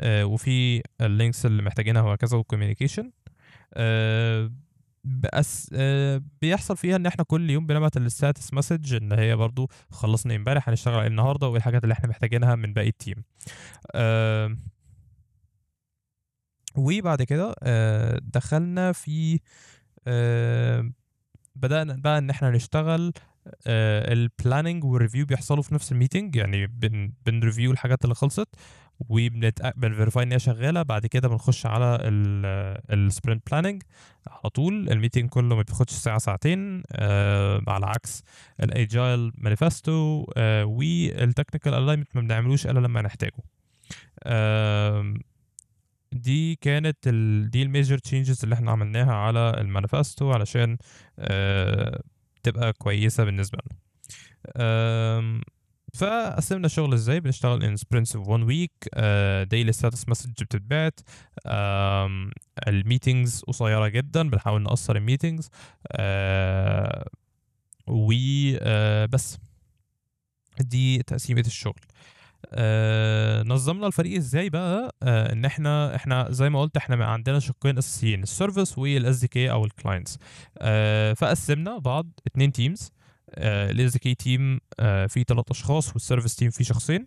آه 0.00 0.24
وفي 0.24 0.82
ال 1.00 1.08
links 1.08 1.46
اللي 1.46 1.62
محتاجينها 1.62 2.02
وهكذا 2.02 2.36
وال 2.36 2.46
communication 2.46 3.10
آه 3.74 4.52
بس 5.04 5.70
آه 5.74 6.22
بيحصل 6.40 6.76
فيها 6.76 6.96
إن 6.96 7.06
إحنا 7.06 7.24
كل 7.24 7.50
يوم 7.50 7.66
بنبعت 7.66 7.96
ال 7.96 8.04
status 8.04 8.54
message 8.54 8.94
إن 8.94 9.12
هي 9.12 9.36
برضو 9.36 9.68
خلصنا 9.90 10.36
إمبارح 10.36 10.68
هنشتغل 10.68 10.94
عليه 10.94 11.06
النهارده 11.06 11.46
وايه 11.48 11.56
الحاجات 11.56 11.82
اللي 11.84 11.92
إحنا 11.92 12.08
محتاجينها 12.08 12.54
من 12.54 12.72
باقي 12.72 12.88
ال 12.88 12.95
team 12.95 13.24
آه 13.94 14.56
وبعد 16.76 17.22
كده 17.22 17.54
آه 17.62 18.20
دخلنا 18.22 18.92
في 18.92 19.40
آه 20.06 20.90
بدأنا 21.56 21.96
بقى 21.96 22.18
إن 22.18 22.30
إحنا 22.30 22.50
نشتغل 22.50 23.12
ال 23.66 23.79
planning 23.79 24.84
وال 24.84 24.95
review 24.95 25.26
بيحصلوا 25.26 25.62
في 25.62 25.74
نفس 25.74 25.92
ال 25.92 25.98
meeting 25.98 26.36
يعني 26.36 26.66
بن 26.66 27.12
بن 27.26 27.37
review 27.37 27.70
الحاجات 27.70 28.04
اللي 28.04 28.14
خلصت 28.14 28.48
وبن 29.00 29.41
verify 29.41 30.22
إن 30.24 30.32
هي 30.32 30.38
شغالة 30.38 30.82
بعد 30.82 31.06
كده 31.06 31.28
بنخش 31.28 31.66
على 31.66 31.98
ال 32.90 32.99
sprint 32.99 33.50
planning 33.50 33.82
على 34.28 34.50
طول. 34.50 34.88
ال 34.90 34.95
meeting 34.95 35.28
كله 35.28 35.56
ما 35.56 35.62
بياخدش 35.62 35.92
ساعة 35.92 36.18
ساعتين 36.18 36.82
آه 36.92 37.62
على 37.68 37.86
عكس 37.86 38.22
ال 38.62 38.74
agile 38.74 39.32
manifesto 39.38 40.26
آه 40.36 40.64
وال 40.64 40.84
technical 40.84 41.74
alignment 41.74 42.08
ما 42.16 42.20
بنعملوش 42.20 42.66
إلا 42.66 42.78
لما 42.80 43.02
نحتاجه. 43.02 43.42
آه 44.22 45.14
دي 46.12 46.54
كانت 46.54 46.96
ال... 47.06 47.50
دي 47.50 47.62
ال 47.62 47.68
major 47.68 47.98
changes 47.98 48.42
اللي 48.42 48.54
إحنا 48.54 48.70
عملناها 48.70 49.14
على 49.14 49.54
المانيفستو 49.58 50.32
علشان 50.32 50.76
آه 51.18 52.02
تبقى 52.42 52.72
كويسة 52.72 53.24
بالنسبة 53.24 53.58
لنا. 53.64 55.42
فقسمنا 55.94 56.66
الشغل 56.66 56.92
إزاي؟ 56.94 57.20
بنشتغل 57.20 57.64
in 57.64 57.76
sprints 57.76 58.10
of 58.10 58.24
one 58.26 58.44
week 58.48 59.00
daily 59.48 59.72
status 59.72 60.08
message 60.08 60.30
بتتبعت. 60.30 61.00
ال 62.68 62.76
meetings 62.76 63.42
قصيرة 63.42 63.88
جدا 63.88 64.30
بنحاول 64.30 64.62
نقصر 64.62 64.96
ال 64.96 65.01
meetings. 65.01 65.50
وبس 67.86 69.38
دي 70.60 71.02
تقسيمة 71.02 71.44
الشغل. 71.46 71.80
آه 72.52 73.42
نظمنا 73.42 73.86
الفريق 73.86 74.16
إزاي 74.16 74.50
بقى؟ 74.50 74.94
آه 75.02 75.32
إن 75.32 75.44
إحنا 75.44 75.96
إحنا 75.96 76.26
زي 76.30 76.50
ما 76.50 76.60
قلت 76.60 76.76
إحنا 76.76 77.04
عندنا 77.06 77.38
شقين 77.38 77.78
أساسيين 77.78 78.22
ال 78.22 78.78
service 78.78 79.18
وال 79.18 79.28
SDK 79.28 79.50
أو 79.50 79.64
ال 79.64 79.71
clients 79.71 80.18
آه 80.58 81.12
فقسمنا 81.12 81.78
بعض 81.78 82.06
اتنين 82.26 82.52
teams 82.52 82.92
ال 83.38 83.92
SDK 83.92 84.14
team 84.14 84.60
فيه 85.08 85.22
ثلاث 85.28 85.44
أشخاص 85.50 85.92
وال 85.92 86.02
service 86.02 86.36
team 86.36 86.50
فيه 86.50 86.64
شخصين. 86.64 87.06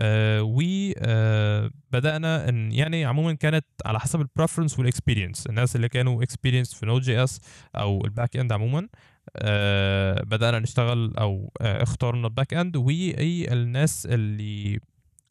آه 0.00 0.40
وبدانا 0.42 2.48
إن 2.48 2.72
يعني 2.72 3.04
عموما 3.04 3.32
كانت 3.32 3.64
على 3.86 4.00
حسب 4.00 4.20
ال 4.20 4.25
preference 4.25 4.78
وال 4.78 4.89
experience 4.89 5.46
الناس 5.46 5.76
اللي 5.76 5.88
كانوا 5.88 6.22
experience 6.22 6.74
في 6.74 6.86
Node.js 6.86 7.40
أو 7.76 8.04
ال 8.04 8.10
back 8.10 8.36
end 8.36 8.52
عموما. 8.52 8.88
آه 9.36 10.22
بدأنا 10.22 10.58
نشتغل 10.58 11.16
أو 11.18 11.52
آه 11.60 11.82
اخترنا 11.82 12.26
ال 12.26 12.32
back 12.32 12.54
end 12.54 12.76
والناس 12.76 14.06
اللي 14.06 14.80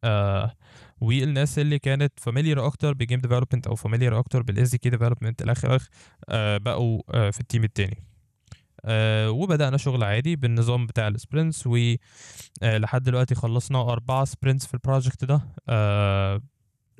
آه 0.03 0.53
والناس 1.01 1.59
اللي 1.59 1.79
كانت 1.79 2.13
familiar 2.19 2.65
أكتر 2.65 2.93
ب 2.93 2.99
game 2.99 3.19
development 3.19 3.67
أو 3.67 3.75
familiar 3.75 4.19
أكتر 4.19 4.41
بال 4.43 4.75
SDK 4.75 4.89
development 4.89 5.41
الآخر 5.41 5.83
آه 6.29 6.57
بقوا 6.57 7.01
آه 7.13 7.29
في 7.29 7.39
ال 7.39 7.44
team 7.44 7.63
التاني. 7.63 8.03
آه 8.85 9.31
وبدأنا 9.31 9.77
شغل 9.77 10.03
عادي 10.03 10.35
بالنظام 10.35 10.85
بتاع 10.87 11.07
ال 11.07 11.15
sprints 11.15 11.67
ولحد 11.67 13.03
دلوقتي 13.03 13.35
خلصنا 13.35 13.81
أربعة 13.81 14.25
sprints 14.25 14.65
في 14.67 14.73
ال 14.73 14.80
project 14.80 15.25
ده. 15.25 15.41
آه 15.69 16.41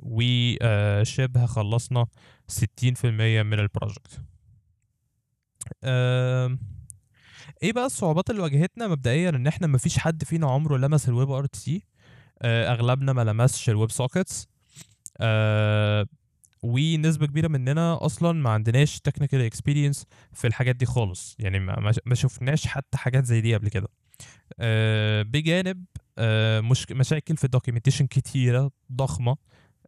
وشبه 0.00 1.46
خلصنا 1.46 2.06
60% 2.52 3.04
من 3.04 3.58
ال 3.58 3.66
project 3.66 4.20
آه 5.84 6.58
إيه 7.62 7.72
بقى 7.72 7.86
الصعوبات 7.86 8.30
اللي 8.30 8.42
واجهتنا 8.42 8.88
مبدئيا 8.88 9.28
إن 9.30 9.46
إحنا 9.46 9.66
مفيش 9.66 9.98
حد 9.98 10.24
فينا 10.24 10.50
عمره 10.50 10.76
لمس 10.76 11.08
ال 11.08 11.30
WebRTC؟ 11.30 11.82
أغلبنا 12.44 13.12
ما 13.12 13.24
لمسش 13.24 13.70
ال 13.70 13.75
web 13.75 13.90
sockets. 13.90 14.48
آه 15.20 16.06
ونسبة 16.62 17.26
كبيرة 17.26 17.48
مننا 17.48 18.06
أصلا 18.06 18.32
ما 18.32 18.50
عندناش 18.50 19.00
technical 19.00 19.40
experience 19.40 20.06
في 20.32 20.46
الحاجات 20.46 20.76
دي 20.76 20.86
خالص. 20.86 21.36
يعني 21.38 21.58
ما, 22.06 22.14
شفناش 22.14 22.66
حتى 22.66 22.98
حاجات 22.98 23.24
زي 23.24 23.40
دي 23.40 23.54
قبل 23.54 23.68
كده. 23.68 23.88
آه 24.60 25.22
بجانب 25.22 25.84
آه 26.18 26.60
مش 26.60 26.86
مشاكل 26.90 27.36
في 27.36 27.44
ال 27.44 27.48
documentation 27.48 28.06
كتيرة 28.06 28.70
ضخمة. 28.92 29.36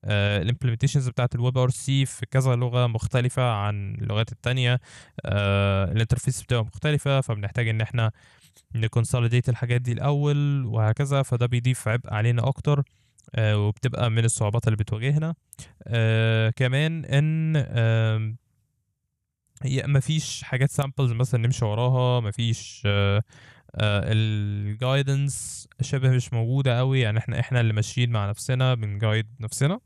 ال 0.05 0.11
implementations 0.11 1.09
بتاعت 1.09 1.35
ال 1.35 1.59
WebRTC 1.59 2.07
في 2.07 2.27
كذا 2.27 2.57
لغة 2.57 2.87
مختلفة 2.87 3.51
عن 3.53 3.95
اللغات 3.95 4.33
التانية. 4.33 4.81
آه 5.25 5.93
ال 5.93 5.98
interface 5.98 6.43
بتبقى 6.43 6.65
مختلفة 6.65 7.21
فبنحتاج 7.21 7.69
إن 7.69 7.81
إحنا 7.81 8.11
ن 8.75 8.81
consolidate 8.81 9.49
الحاجات 9.49 9.81
دي 9.81 9.93
الأول 9.93 10.67
وهكذا. 10.67 11.23
فده 11.23 11.47
بيضيف 11.47 11.89
عبء 11.89 12.15
علينا 12.15 12.49
أكتر 12.49 12.83
آه 13.35 13.59
وبتبقى 13.59 14.11
من 14.11 14.25
الصعوبات 14.25 14.67
اللي 14.69 14.77
بتواجهنا. 14.77 15.35
آه 15.87 16.51
كمان 16.51 17.05
إن 17.05 18.37
مفيش 19.67 20.43
حاجات 20.43 20.71
samples 20.71 21.13
مثلا 21.13 21.41
نمشي 21.47 21.65
وراها 21.65 22.21
مفيش 22.21 22.83
آه 22.87 23.23
ال 23.75 23.96
guidance 23.96 25.69
شبه 25.81 26.11
مش 26.11 26.33
موجودة 26.33 26.79
قوي. 26.79 27.01
يعني 27.01 27.19
إحنا 27.19 27.41
إحنا 27.41 27.61
اللي 27.61 27.73
ماشيين 27.73 28.11
مع 28.11 28.29
نفسنا 28.31 28.75
بن 28.75 28.90
guide 28.90 29.27
نفسنا. 29.41 29.81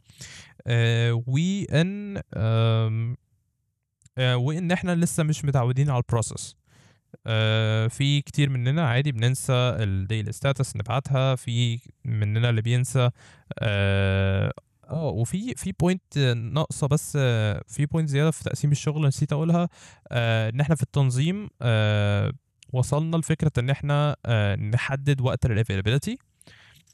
آه 0.67 1.23
وان 1.27 2.21
آم، 2.37 3.17
آه 4.19 4.37
وان 4.37 4.73
إحنا 4.73 4.95
لسه 4.95 5.23
مش 5.23 5.45
متعودين 5.45 5.91
على 5.91 5.99
ال 5.99 6.06
process 6.06 6.57
آه 7.27 7.87
في 7.89 8.21
كتير 8.23 8.51
مننا 8.51 8.89
عادي 8.89 9.13
بننسى 9.13 9.53
ال 9.53 9.66
daily 9.66 10.33
status 10.33 10.77
نبعتها. 10.77 11.35
في 11.35 11.79
مننا 12.05 12.51
اللي 12.51 12.63
بينسى 12.63 13.11
آه 13.59 14.53
آه، 14.91 15.05
وفي 15.09 15.55
في 15.55 15.73
point 15.81 16.19
ناقصة 16.53 16.87
بس 16.87 17.19
آه، 17.21 17.63
في 17.69 17.87
point 17.87 18.09
زيادة 18.09 18.31
في 18.31 18.45
تقسيم 18.45 18.71
الشغل 18.73 19.07
نسيت 19.07 19.33
أقولها 19.33 19.69
آه 20.13 20.49
إن 20.51 20.61
إحنا 20.61 20.75
في 20.75 20.83
التنظيم 20.83 21.49
آه 21.63 22.33
وصلنا 22.75 23.17
لفكرة 23.17 23.53
إن 23.59 23.71
إحنا 23.71 24.17
آه 24.27 24.57
نحدد 24.57 25.21
وقت 25.21 25.47
ال 25.47 25.52
availability 25.52 26.19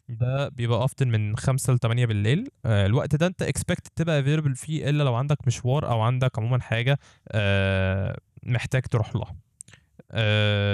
ده 0.08 0.48
بيبقى 0.48 0.88
often 0.88 1.06
من 1.06 1.36
5 1.36 1.72
ل 1.72 1.78
8 1.78 2.06
بالليل. 2.06 2.48
آه 2.64 2.86
الوقت 2.86 3.16
ده 3.16 3.26
أنت 3.26 3.42
expected 3.42 3.88
تبقى 3.96 4.22
available 4.22 4.54
فيه 4.54 4.90
إلا 4.90 5.02
لو 5.02 5.14
عندك 5.14 5.46
مشوار 5.46 5.90
أو 5.90 6.00
عندك 6.00 6.38
عموما 6.38 6.60
حاجة 6.60 6.98
آه 7.28 8.18
محتاج 8.42 8.82
تروح 8.82 9.12
لها. 9.16 9.36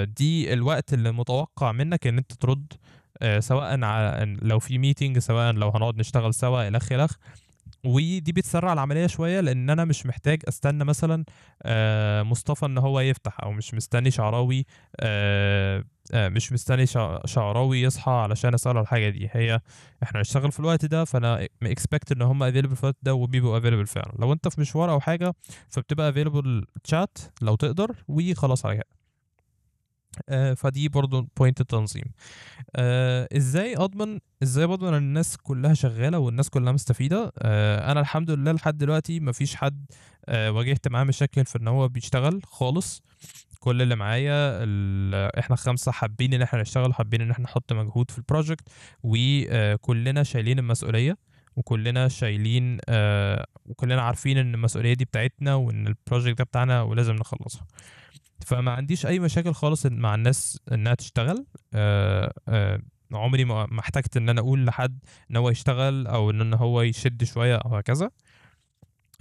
دي 0.05 0.53
الوقت 0.53 0.93
اللي 0.93 1.11
متوقع 1.11 1.71
منك 1.71 2.07
إن 2.07 2.17
أنت 2.17 2.33
ترد 2.33 2.73
سواء 3.39 3.75
لو 4.41 4.59
في 4.59 4.77
meeting 4.77 5.19
سواء 5.19 5.53
لو 5.53 5.69
هنقعد 5.69 5.97
نشتغل 5.97 6.33
سوا 6.33 6.67
الخ 6.67 6.91
الخ 6.91 7.13
ودي 7.87 8.31
بتسرع 8.31 8.73
العملية 8.73 9.07
شوية 9.07 9.39
لأن 9.39 9.69
أنا 9.69 9.85
مش 9.85 10.05
محتاج 10.05 10.41
أستنى 10.47 10.83
مثلا 10.83 11.23
آه، 11.63 12.23
مصطفى 12.23 12.65
إن 12.65 12.77
هو 12.77 12.99
يفتح 12.99 13.37
أو 13.43 13.51
مش 13.51 13.73
مستني 13.73 14.11
شعراوي 14.11 14.65
آه، 14.99 15.83
آه، 16.13 16.29
مش 16.29 16.51
مستني 16.53 16.85
شع- 16.85 17.19
شعراوي 17.25 17.81
يصحى 17.81 18.11
علشان 18.11 18.53
أسأله 18.53 18.81
الحاجة 18.81 19.09
دي. 19.09 19.29
هي 19.31 19.59
إحنا 20.03 20.19
هنشتغل 20.19 20.51
في 20.51 20.59
الوقت 20.59 20.85
ده 20.85 21.05
فأنا 21.05 21.47
expect 21.63 22.11
إن 22.11 22.21
هم 22.21 22.43
available 22.43 22.75
في 22.75 22.83
الوقت 22.83 22.97
ده 23.01 23.13
وبيبقوا 23.13 23.57
available 23.57 23.85
فعلا. 23.87 24.13
لو 24.19 24.33
أنت 24.33 24.47
في 24.47 24.61
مشوار 24.61 24.91
أو 24.91 24.99
حاجة 24.99 25.33
فبتبقى 25.69 26.09
available 26.09 26.65
chat 26.83 27.17
لو 27.41 27.55
تقدر 27.55 27.91
وخلاص 28.07 28.65
على 28.65 28.75
كده. 28.75 28.96
فدي 30.55 30.89
برضو 30.89 31.27
point 31.37 31.61
التنظيم. 31.61 32.03
آه، 32.75 33.27
إزاي 33.37 33.75
اضمن 33.77 34.19
إزاي 34.43 34.67
بضمن 34.67 34.93
إن 34.93 35.03
الناس 35.03 35.37
كلها 35.37 35.73
شغالة 35.73 36.19
والناس 36.19 36.49
كلها 36.49 36.71
مستفيدة؟ 36.71 37.33
آه، 37.39 37.91
أنا 37.91 37.99
الحمد 37.99 38.31
لله 38.31 38.51
لحد 38.51 38.77
دلوقتي 38.77 39.19
مفيش 39.19 39.55
حد 39.55 39.85
آه، 40.25 40.51
واجهت 40.51 40.87
معاه 40.87 41.03
مشاكل 41.03 41.45
في 41.45 41.57
إن 41.57 41.67
هو 41.67 41.87
بيشتغل 41.87 42.41
خالص. 42.45 43.01
كل 43.59 43.81
اللي 43.81 43.95
معايا 43.95 44.59
إحنا 45.39 45.55
خمسة 45.55 45.91
حابين 45.91 46.33
إن 46.33 46.41
إحنا 46.41 46.61
نشتغل 46.61 46.93
حابين 46.93 47.21
إن 47.21 47.31
إحنا 47.31 47.43
نحط 47.45 47.73
مجهود 47.73 48.11
في 48.11 48.17
ال 48.17 48.23
project 48.23 48.67
وكلنا 49.03 50.23
شايلين 50.23 50.59
المسؤولية 50.59 51.17
وكلنا 51.55 52.07
شايلين 52.07 52.77
آه، 52.89 53.45
وكلنا 53.65 54.01
عارفين 54.01 54.37
إن 54.37 54.53
المسؤولية 54.53 54.93
دي 54.93 55.05
بتاعتنا 55.05 55.55
وإن 55.55 55.87
ال 55.87 55.93
project 55.93 56.37
ده 56.37 56.43
بتاعنا 56.43 56.81
ولازم 56.81 57.15
نخلصها. 57.15 57.67
فما 58.47 58.71
عنديش 58.71 59.05
أي 59.05 59.19
مشاكل 59.19 59.53
خالص 59.53 59.85
مع 59.85 60.15
الناس 60.15 60.59
إنها 60.71 60.93
تشتغل. 60.93 61.45
آه، 61.73 62.33
آه، 62.47 62.81
عمري 63.13 63.45
ما 63.45 63.79
احتجت 63.79 64.17
إن 64.17 64.29
أنا 64.29 64.41
أقول 64.41 64.65
لحد 64.65 64.99
إن 65.31 65.35
هو 65.35 65.49
يشتغل 65.49 66.07
أو 66.07 66.29
إن 66.29 66.53
هو 66.53 66.81
يشد 66.81 67.23
شوية 67.23 67.55
أو 67.55 67.75
هكذا. 67.75 68.09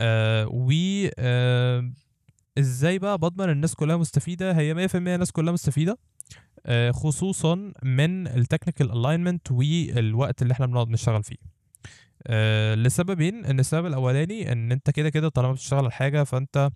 آه، 0.01 0.47
و 0.51 0.71
آه، 1.19 1.91
إزاي 2.59 2.99
بقى 2.99 3.19
بضمن 3.19 3.51
الناس 3.51 3.75
كلها 3.75 3.97
مستفيدة؟ 3.97 4.53
هي 4.53 4.75
100% 4.75 5.15
الناس 5.15 5.33
كلها 5.33 5.53
مستفيدة. 5.53 5.99
آه، 6.67 6.91
خصوصا 6.91 7.73
من 7.83 8.27
ال 8.27 8.33
technical 8.33 8.93
alignment 8.93 9.51
والوقت 9.53 10.43
اللي 10.43 10.53
إحنا 10.53 10.67
بنقعد 10.67 10.89
نشتغل 10.89 11.23
فيه. 11.23 11.37
آه، 12.27 12.75
لسببين. 12.75 13.45
إن 13.45 13.61
السبب 13.61 13.87
الأولاني 13.87 14.53
إن 14.53 14.73
أنت 14.73 14.91
كده 14.91 15.09
كده 15.11 15.29
طالما 15.29 15.53
بتشتغل 15.53 15.79
على 15.81 15.91
حاجة 15.91 16.25
فأنت 16.25 16.71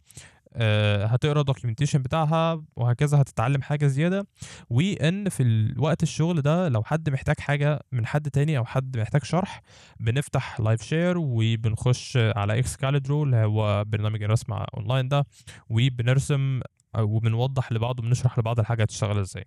هتقرا 1.06 1.40
ال 1.40 1.45
documentation 1.45 2.02
بتاعها 2.02 2.62
وهكذا 2.76 3.20
هتتعلم 3.20 3.62
حاجة 3.62 3.86
زيادة. 3.86 4.26
وإن 4.70 5.28
في 5.28 5.42
الوقت 5.42 6.02
الشغل 6.02 6.42
ده 6.42 6.68
لو 6.68 6.82
حد 6.82 7.10
محتاج 7.10 7.40
حاجة 7.40 7.80
من 7.92 8.06
حد 8.06 8.30
تاني 8.30 8.58
أو 8.58 8.64
حد 8.64 8.98
محتاج 8.98 9.24
شرح 9.24 9.60
بنفتح 10.00 10.60
live 10.60 10.82
share 10.82 11.18
وبنخش 11.18 12.16
على 12.16 12.58
Excalidraw 12.58 13.22
اللي 13.24 13.36
هو 13.36 13.84
برنامج 13.84 14.22
الرسم 14.22 14.52
اونلاين 14.52 15.08
ده 15.08 15.26
وبنرسم 15.70 16.60
وبنوضح 16.98 17.72
لبعض 17.72 17.98
وبنشرح 17.98 18.38
لبعض 18.38 18.60
الحاجة 18.60 18.82
هتشتغل 18.82 19.18
إزاي. 19.18 19.44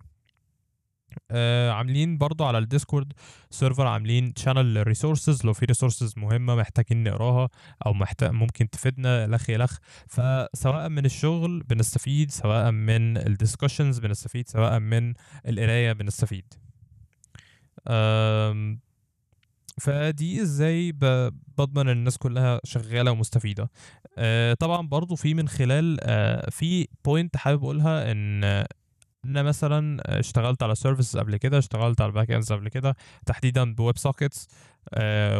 آه 1.30 1.70
عاملين 1.70 2.18
برضو 2.18 2.44
على 2.44 2.58
ال 2.58 2.65
Discord 2.65 3.12
server 3.50 3.86
عاملين 3.86 4.32
channel 4.36 4.86
resources 4.86 5.44
لو 5.46 5.52
في 5.52 5.64
resources 5.64 6.14
مهمة 6.16 6.54
محتاجين 6.54 7.04
نقراها 7.04 7.48
أو 7.86 7.92
محتاج 7.92 8.30
ممكن 8.30 8.70
تفيدنا 8.70 9.26
إلخ 9.26 9.50
إلخ. 9.50 9.78
فسواء 10.08 10.88
من 10.88 11.04
الشغل 11.04 11.62
بنستفيد 11.62 12.30
سواء 12.30 12.70
من 12.70 13.18
ال 13.18 13.25
discussions 13.25 14.00
بنستفيد 14.00 14.48
سواء 14.48 14.78
من 14.78 15.14
القراية 15.48 15.92
بنستفيد. 15.92 16.54
فدي 19.80 20.42
إزاي 20.42 20.92
بضمن 21.58 21.88
إن 21.88 21.96
الناس 21.96 22.18
كلها 22.18 22.60
شغالة 22.64 23.10
ومستفيدة. 23.10 23.70
أه، 24.18 24.54
طبعا 24.54 24.86
برضو 24.86 25.16
في 25.16 25.34
من 25.34 25.48
خلال 25.48 25.98
أه، 26.02 26.50
في 26.50 26.88
point 27.04 27.36
حابب 27.36 27.64
أقولها 27.64 28.12
إن 28.12 28.64
أنا 29.24 29.42
مثلا 29.42 30.02
اشتغلت 30.20 30.62
على 30.62 30.74
services 30.74 31.16
قبل 31.16 31.36
كده 31.36 31.58
اشتغلت 31.58 32.00
على 32.00 32.12
backends 32.12 32.52
قبل 32.52 32.68
كده 32.68 32.96
تحديدا 33.26 33.74
ب 33.74 33.80
web 33.80 33.98
sockets 33.98 34.48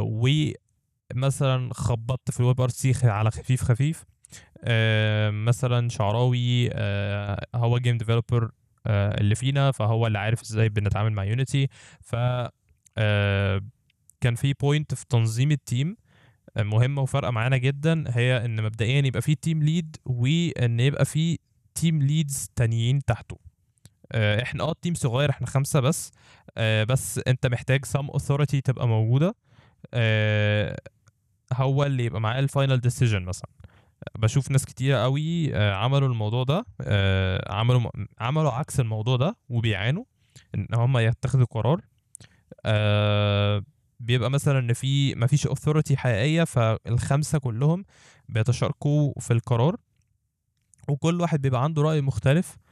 ومثلا 0.01 1.75
خبطت 1.75 2.31
في 2.31 2.41
ال 2.41 2.61
WebRTC 2.61 2.95
على 3.09 3.31
خفيف 3.31 3.63
خفيف 3.63 4.05
آه، 4.65 5.31
مثلا 5.31 5.89
شعراوي 5.89 6.71
آه، 6.73 7.47
هو 7.55 7.79
game 7.79 7.99
developer 7.99 8.51
اللي 8.87 9.35
فينا 9.35 9.71
فهو 9.71 10.07
اللي 10.07 10.19
عارف 10.19 10.43
إزاي 10.43 10.69
بنتعامل 10.69 11.13
مع 11.13 11.25
Unity 11.25 11.69
ف 12.01 12.17
آه، 12.99 13.61
كان 14.21 14.35
في 14.35 14.53
point 14.53 14.95
في 14.95 15.05
تنظيم 15.09 15.51
ال 15.53 15.61
team 15.61 15.97
آه، 16.57 16.63
مهمة 16.63 17.03
وفارقة 17.03 17.31
معانا 17.31 17.57
جدا 17.57 18.05
هي 18.09 18.45
إن 18.45 18.63
مبدئيا 18.63 19.07
يبقى 19.07 19.23
في 19.23 19.35
team 19.35 19.63
lead 19.63 19.97
وإن 20.05 20.81
يبقى 20.81 21.05
في 21.05 21.39
team 21.75 22.03
leads 22.03 22.51
تانيين 22.57 23.05
تحته. 23.05 23.35
آه، 23.37 23.44
إحنا 24.15 24.63
آه 24.65 24.71
ال 24.73 24.77
team 24.77 24.95
صغير 24.95 25.31
إحنا 25.31 25.47
خمسة 25.47 25.81
بس. 25.81 26.13
آه، 26.57 26.85
بس 26.85 27.21
انت 27.29 27.47
محتاج 27.47 27.85
some 27.85 28.11
authority 28.11 28.61
تبقى 28.65 28.89
موجودة. 28.89 29.35
آه، 29.95 30.77
هو 31.53 31.85
اللي 31.85 32.05
يبقى 32.05 32.21
معاه 32.21 32.41
ال 32.41 32.47
final 32.47 32.81
decision 32.81 33.23
مثلا. 33.23 33.49
بشوف 34.19 34.51
ناس 34.51 34.65
كتيرة 34.65 34.99
قوي 34.99 35.57
آه، 35.57 35.75
عملوا 35.75 36.09
الموضوع 36.09 36.45
ده. 36.45 36.67
آه، 36.81 37.53
عملوا 37.53 37.91
عملوا 38.21 38.51
عكس 38.53 38.81
الموضوع 38.81 39.17
ده 39.17 39.37
وبيعانوا 39.49 40.05
إن 40.55 40.67
هم 40.75 40.99
يتخذوا 40.99 41.47
قرار. 41.47 41.81
آه، 42.67 43.65
بيبقى 44.01 44.31
مثلا 44.31 44.59
إن 44.59 44.73
في 44.73 45.15
مفيش 45.15 45.47
authority 45.49 45.93
حقيقية 45.97 46.45
فالخمسة 46.45 47.39
كلهم 47.39 47.85
بيتشاركوا 48.29 49.13
في 49.21 49.33
القرار. 49.33 49.77
وكل 50.89 51.21
واحد 51.21 51.43
بيبقى 51.43 51.65
عنده 51.65 51.83
رأي 51.83 52.01
مختلف. 52.01 52.57
آه، 52.57 52.64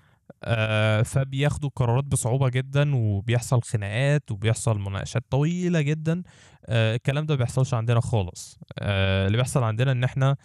فبياخدوا 1.03 1.71
قرارات 1.77 2.05
بصعوبة 2.05 2.49
جدا 2.49 2.95
وبيحصل 2.97 3.63
خناقات 3.63 4.31
وبيحصل 4.31 4.79
مناقشات 4.79 5.25
طويلة 5.31 5.81
جدا. 5.81 6.23
آه، 6.67 6.95
الكلام 6.97 7.27
ده 7.27 7.35
بيحصلش 7.35 7.75
عندنا 7.75 8.01
خالص. 8.01 8.59
آه، 8.79 9.27
اللي 9.27 9.37
بيحصل 9.37 9.63
عندنا 9.63 9.93
إن 9.93 10.05
إحنا 10.05 10.37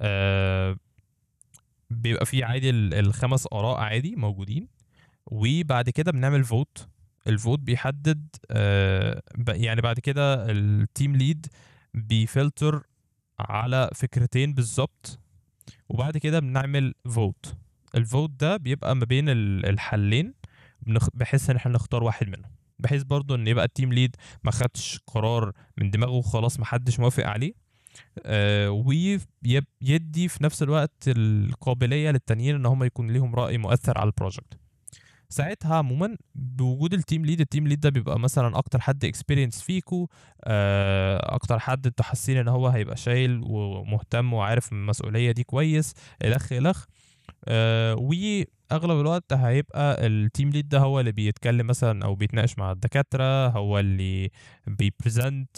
آه، 0.00 0.76
بيبقى 1.90 2.26
في 2.26 2.44
عادي 2.44 2.70
ال- 2.70 2.94
الخمس 2.94 3.46
آراء 3.52 3.80
عادي 3.80 4.16
موجودين 4.16 4.68
وبعد 5.26 5.90
كده 5.90 6.12
بنعمل 6.12 6.44
vote 6.44 6.88
ال 7.26 7.32
vote 7.32 7.58
بيحدد 7.58 8.28
آه، 8.50 9.22
يعني 9.48 9.80
بعد 9.80 10.00
كده 10.00 10.50
ال 10.50 10.63
team 10.63 11.16
lead 11.16 11.46
بيفلتر 11.94 12.82
على 13.40 13.90
فكرتين 13.94 14.54
بالظبط 14.54 15.18
وبعد 15.88 16.18
كده 16.18 16.40
بنعمل 16.40 16.94
vote 17.08 17.54
ال 17.94 18.01
vote 18.01 18.30
ده 18.30 18.56
بيبقى 18.56 18.96
ما 18.96 19.04
بين 19.04 19.28
ال- 19.28 19.66
الحلين 19.66 20.34
بحيث 21.14 21.50
إن 21.50 21.56
إحنا 21.56 21.72
نختار 21.72 22.02
واحد 22.04 22.28
منهم 22.28 22.50
بحيث 22.78 23.02
برضو 23.02 23.34
إن 23.34 23.46
يبقى 23.46 23.64
ال 23.64 23.70
team 23.70 23.92
lead 23.92 24.16
ما 24.44 24.50
خدش 24.50 25.00
قرار 25.06 25.52
من 25.78 25.90
دماغه 25.90 26.10
وخلاص 26.12 26.58
ما 26.58 26.64
حدش 26.64 27.00
موافق 27.00 27.26
عليه 27.26 27.52
آه 28.24 28.70
ويدي 28.70 30.28
في 30.28 30.44
نفس 30.44 30.62
الوقت 30.62 31.04
القابلية 31.08 32.10
للتانيين 32.10 32.54
إن 32.54 32.66
هم 32.66 32.84
يكون 32.84 33.10
ليهم 33.10 33.34
رأي 33.34 33.58
مؤثر 33.58 33.98
على 33.98 34.06
ال 34.06 34.12
project 34.12 34.58
ساعتها 35.28 35.76
عموما 35.76 36.16
بوجود 36.34 36.94
ال 36.94 37.00
team 37.00 37.24
lead 37.26 37.40
ال 37.40 37.46
team 37.46 37.68
lead 37.68 37.80
ده 37.80 37.90
بيبقى 37.90 38.18
مثلا 38.18 38.58
أكتر 38.58 38.80
حد 38.80 39.04
experienced 39.04 39.62
فيكو 39.62 40.08
آه، 40.44 41.34
أكتر 41.34 41.58
حد 41.58 41.86
أنتوا 41.86 42.04
حاسين 42.04 42.36
إن 42.36 42.48
هو 42.48 42.68
هيبقى 42.68 42.96
شايل 42.96 43.40
ومهتم 43.44 44.32
وعارف 44.32 44.72
المسؤولية 44.72 45.32
دي 45.32 45.44
كويس 45.44 45.94
إلخ 46.24 46.52
إلخ. 46.52 46.84
آه، 47.44 47.94
وأغلب 47.94 49.00
الوقت 49.00 49.32
هيبقى 49.32 50.06
ال 50.06 50.15
team 50.15 50.50
lead 50.50 50.68
ده 50.68 50.78
هو 50.78 51.00
اللي 51.00 51.12
بيتكلم 51.12 51.66
مثلا 51.66 52.04
أو 52.04 52.14
بيتناقش 52.14 52.58
مع 52.58 52.72
الدكاترة 52.72 53.48
هو 53.48 53.78
اللي 53.78 54.30
بي 54.66 54.86
present 54.86 55.56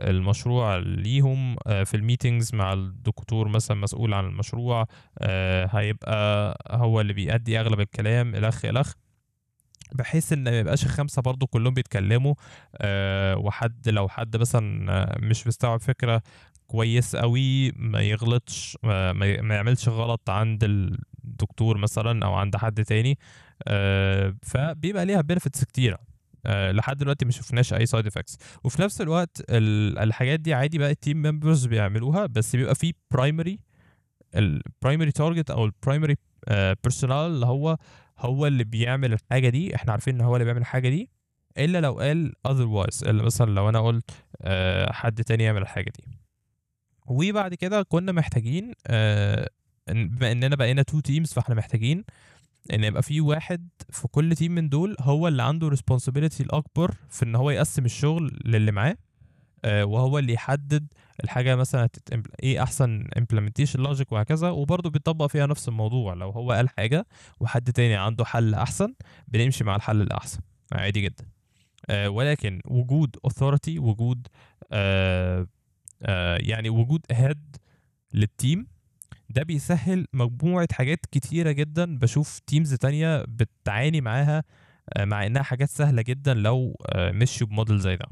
المشروع 0.00 0.76
ليهم 0.76 1.56
آه، 1.66 1.84
في 1.84 1.96
ال 1.96 2.02
meetings 2.02 2.54
مع 2.54 2.72
الدكتور 2.72 3.48
مثلا 3.48 3.76
مسؤول 3.76 4.14
عن 4.14 4.24
المشروع 4.24 4.86
آه، 5.18 5.68
هيبقى 5.72 6.56
هو 6.70 7.00
اللي 7.00 7.12
بيأدي 7.12 7.60
أغلب 7.60 7.80
الكلام 7.80 8.34
الخ 8.34 8.64
الخ 8.64 8.92
بحيث 9.92 10.32
إن 10.32 10.44
ما 10.44 10.58
يبقاش 10.58 10.84
الخمسة 10.84 11.22
برضو 11.22 11.46
كلهم 11.46 11.74
بيتكلموا 11.74 12.34
آه، 12.76 13.36
وحد 13.36 13.88
لو 13.88 14.08
حد 14.08 14.36
مثلا 14.36 15.16
مش 15.20 15.46
مستوعب 15.46 15.80
فكرة 15.80 16.22
كويس 16.66 17.16
قوي 17.16 17.70
ما 17.72 18.00
يغلطش 18.00 18.78
ما, 18.82 19.26
يعملش 19.54 19.88
غلط 19.88 20.30
عند 20.30 20.64
الدكتور 21.24 21.78
مثلا 21.78 22.26
أو 22.26 22.34
عند 22.34 22.56
حد 22.56 22.84
تاني 22.84 23.18
آه، 23.68 24.34
فبيبقى 24.42 25.06
ليها 25.06 25.20
benefits 25.20 25.64
كتيرة. 25.64 25.98
آه، 26.46 26.72
لحد 26.72 26.96
دلوقتي 26.98 27.24
ما 27.24 27.30
شفناش 27.30 27.74
أي 27.74 27.86
side 27.86 28.06
effects 28.06 28.38
وفي 28.64 28.82
نفس 28.82 29.00
الوقت 29.00 29.42
ال- 29.50 29.98
الحاجات 29.98 30.40
دي 30.40 30.54
عادي 30.54 30.78
بقى 30.78 30.90
ال 30.90 30.96
team 30.96 31.22
members 31.22 31.66
بيعملوها 31.66 32.26
بس 32.26 32.56
بيبقى 32.56 32.74
في 32.74 32.94
primary 33.10 33.58
ال 34.36 34.46
primary 34.46 35.12
target 35.12 35.50
أو 35.50 35.64
ال 35.64 35.71
primary 35.71 36.16
personal 36.84 37.16
اللي 37.26 37.46
هو 37.46 37.76
هو 38.18 38.46
اللي 38.46 38.64
بيعمل 38.64 39.12
الحاجة 39.12 39.48
دي 39.48 39.74
إحنا 39.74 39.92
عارفين 39.92 40.14
إن 40.14 40.20
هو 40.20 40.36
اللي 40.36 40.44
بيعمل 40.44 40.60
الحاجة 40.60 40.88
دي 40.88 41.10
إلا 41.58 41.80
لو 41.80 41.92
قال 41.98 42.32
otherwise 42.48 43.08
إلا 43.08 43.22
مثلا 43.22 43.50
لو 43.50 43.68
أنا 43.68 43.80
قلت 43.80 44.10
آه، 44.42 44.92
حد 44.92 45.24
تاني 45.24 45.44
يعمل 45.44 45.62
الحاجة 45.62 45.92
دي. 45.98 46.23
وبعد 47.06 47.54
كده 47.54 47.82
كنا 47.82 48.12
محتاجين 48.12 48.72
آه، 48.86 49.50
بما 49.88 50.32
إننا 50.32 50.56
بقينا 50.56 50.82
two 50.82 51.00
teams 51.00 51.32
فإحنا 51.32 51.54
محتاجين 51.54 52.04
إن 52.72 52.84
يبقى 52.84 53.02
في 53.02 53.20
واحد 53.20 53.68
في 53.90 54.08
كل 54.08 54.34
team 54.34 54.52
من 54.52 54.68
دول 54.68 54.96
هو 55.00 55.28
اللي 55.28 55.42
عنده 55.42 55.70
responsibility 55.70 56.40
الأكبر 56.40 56.94
في 57.10 57.24
إن 57.24 57.34
هو 57.34 57.50
يقسم 57.50 57.84
الشغل 57.84 58.38
للي 58.44 58.72
معاه 58.72 58.96
آه، 59.64 59.84
وهو 59.84 60.18
اللي 60.18 60.32
يحدد 60.32 60.86
الحاجة 61.24 61.56
مثلا 61.56 61.88
إيه 62.42 62.62
أحسن 62.62 63.04
implementation 63.18 63.80
logic 63.86 64.04
وهكذا 64.10 64.50
وبرضه 64.50 64.90
بيطبق 64.90 65.26
فيها 65.26 65.46
نفس 65.46 65.68
الموضوع 65.68 66.14
لو 66.14 66.30
هو 66.30 66.52
قال 66.52 66.68
حاجة 66.68 67.06
وحد 67.40 67.72
تاني 67.72 67.96
عنده 67.96 68.24
حل 68.24 68.54
أحسن 68.54 68.94
بنمشي 69.28 69.64
مع 69.64 69.76
الحل 69.76 70.00
الأحسن 70.02 70.38
عادي 70.72 71.00
جدا. 71.00 71.24
آه، 71.90 72.08
ولكن 72.08 72.60
وجود 72.64 73.16
authority 73.26 73.78
وجود 73.78 74.26
آه، 74.72 75.46
يعني 76.38 76.70
وجود 76.70 77.06
head 77.10 77.56
لل 78.14 78.31
team 78.31 78.66
ده 79.30 79.42
بيسهل 79.42 80.06
مجموعة 80.12 80.68
حاجات 80.72 81.06
كتيرة 81.12 81.52
جدا. 81.52 81.98
بشوف 81.98 82.38
teams 82.38 82.74
تانية 82.74 83.24
بتعاني 83.28 84.00
معاها 84.00 84.44
آه، 84.96 85.04
مع 85.04 85.26
إنها 85.26 85.42
حاجات 85.42 85.68
سهلة 85.68 86.02
جدا 86.02 86.34
لو 86.34 86.76
آه، 86.92 87.10
مشوا 87.10 87.46
بموديل 87.46 87.78
زي 87.78 87.96
ده. 87.96 88.06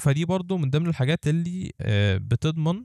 فدي 0.00 0.24
برضو 0.24 0.56
من 0.56 0.70
ضمن 0.70 0.86
الحاجات 0.86 1.26
اللي 1.26 1.72
آه، 1.80 2.16
بتضمن 2.16 2.84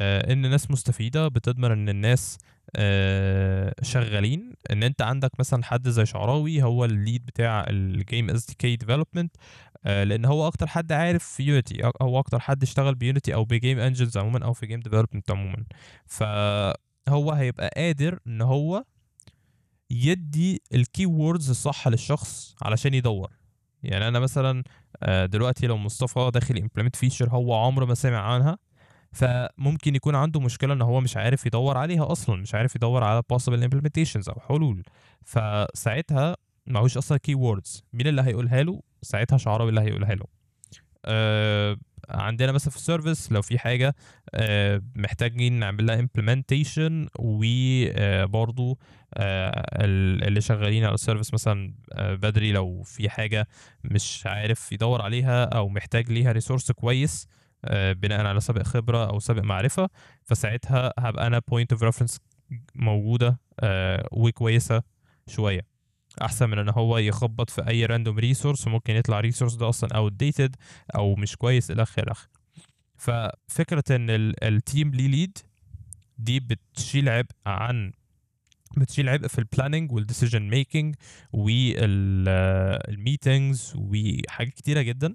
آه، 0.00 0.32
إن 0.32 0.44
الناس 0.44 0.70
مستفيدة 0.70 1.28
بتضمن 1.28 1.70
إن 1.70 1.88
الناس 1.88 2.38
آه، 2.76 3.74
شغالين. 3.82 4.54
إن 4.70 4.82
أنت 4.82 5.02
عندك 5.02 5.30
مثلا 5.40 5.64
حد 5.64 5.88
زي 5.88 6.06
شعراوي 6.06 6.62
هو 6.62 6.84
ال 6.84 6.92
lead 6.92 7.26
بتاع 7.26 7.66
ال 7.70 7.82
game 7.82 8.30
SDK 8.30 8.76
development 8.76 9.36
لأن 9.84 10.24
هو 10.24 10.46
أكتر 10.46 10.66
حد 10.66 10.92
عارف 10.92 11.40
Unity 11.40 11.90
هو 12.02 12.18
أكتر 12.18 12.40
حد 12.40 12.62
اشتغل 12.62 12.94
ب 12.94 13.01
Unity 13.01 13.34
أو 13.34 13.44
ب 13.44 13.51
game 13.51 13.78
engines 13.78 14.16
عموما 14.18 14.44
أو 14.44 14.52
في 14.52 14.66
game 14.66 14.80
development 14.80 15.30
عموما. 15.30 15.64
فهو 16.06 17.32
هيبقى 17.32 17.70
قادر 17.76 18.18
إن 18.26 18.42
هو 18.42 18.84
يدي 19.90 20.62
ال 20.74 21.06
keywords 21.06 21.50
الصح 21.50 21.88
للشخص 21.88 22.56
علشان 22.62 22.94
يدور. 22.94 23.30
يعني 23.82 24.08
أنا 24.08 24.18
مثلا 24.18 24.62
آه، 25.02 25.26
دلوقتي 25.26 25.66
لو 25.66 25.76
مصطفى 25.76 26.30
داخل 26.34 26.56
implement 26.58 26.96
feature 26.96 27.28
هو 27.30 27.54
عمره 27.54 27.84
ما 27.84 27.94
سمع 27.94 28.18
عنها 28.34 28.58
فممكن 29.12 29.94
يكون 29.94 30.14
عنده 30.14 30.40
مشكلة 30.40 30.74
إن 30.74 30.82
هو 30.82 31.00
مش 31.00 31.16
عارف 31.16 31.46
يدور 31.46 31.78
عليها 31.78 32.12
أصلا 32.12 32.36
مش 32.36 32.54
عارف 32.54 32.76
يدور 32.76 33.04
على 33.04 33.22
possible 33.32 33.68
implementations 33.68 34.28
أو 34.28 34.40
حلول. 34.48 34.82
فساعتها 35.24 36.36
معهوش 36.66 36.96
أصلا 36.96 37.18
keywords 37.18 37.84
مين 37.92 38.06
اللي 38.06 38.22
هيقولها 38.22 38.62
له؟ 38.62 38.82
ساعتها 39.02 39.38
شعراوي 39.38 39.68
اللي 39.70 39.80
هيقولها 39.80 40.14
له. 40.14 40.24
آه 41.04 41.76
عندنا 42.08 42.52
مثلا 42.52 42.70
في 42.70 42.76
ال 42.76 42.83
service 42.83 43.32
لو 43.32 43.42
في 43.42 43.58
حاجة 43.58 43.94
آه 44.34 44.82
محتاجين 44.96 45.52
نعمل 45.52 45.86
لها 45.86 46.02
implementation 46.02 47.08
وبرضه 47.18 48.78
آه 49.14 49.84
ال- 49.84 50.24
اللي 50.24 50.40
شغالين 50.40 50.84
على 50.84 50.94
ال 50.94 50.99
service 50.99 51.34
مثلا 51.34 51.74
آه 51.92 52.14
بدري 52.14 52.52
لو 52.52 52.82
في 52.82 53.08
حاجة 53.10 53.48
مش 53.84 54.22
عارف 54.26 54.72
يدور 54.72 55.02
عليها 55.02 55.44
أو 55.44 55.68
محتاج 55.68 56.10
ليها 56.12 56.32
resource 56.32 56.72
كويس 56.72 57.26
آه، 57.66 57.92
بناء 57.92 58.26
على 58.26 58.40
سابق 58.40 58.62
خبرة 58.62 59.06
أو 59.10 59.18
سابق 59.18 59.42
معرفة 59.42 59.88
فساعتها 60.24 60.92
هبقى 60.98 61.26
أنا 61.26 61.38
point 61.48 61.72
of 61.72 61.82
reference 61.82 62.20
موجودة 62.74 63.40
آه، 63.60 64.08
وكويسة 64.12 64.82
شوية. 65.26 65.73
أحسن 66.22 66.50
من 66.50 66.58
إن 66.58 66.68
هو 66.68 66.98
يخبط 66.98 67.50
في 67.50 67.68
أي 67.68 67.86
random 67.86 68.18
resource 68.18 68.66
وممكن 68.66 68.94
يطلع 68.96 69.20
resource 69.20 69.54
ده 69.54 69.68
أصلا 69.68 69.90
outdated 69.96 70.56
أو 70.94 71.14
مش 71.14 71.36
كويس 71.36 71.70
إلى 71.70 71.82
آخره. 71.82 72.16
ففكرة 72.96 73.84
إن 73.90 74.10
ال 74.42 74.52
team 74.52 74.90
ليه 74.90 75.08
lead 75.08 75.38
دي 76.18 76.40
بتشيل 76.40 77.08
عبء 77.08 77.30
عن 77.46 77.92
بتشيل 78.76 79.08
عبء 79.08 79.26
في 79.26 79.38
ال 79.38 79.44
planning 79.44 79.92
وال 79.92 80.02
decision 80.02 80.42
making 80.42 80.94
وال 81.32 81.80
meetings 81.80 83.72
وحاجات 83.76 84.54
كتيرة 84.54 84.82
جدا. 84.82 85.14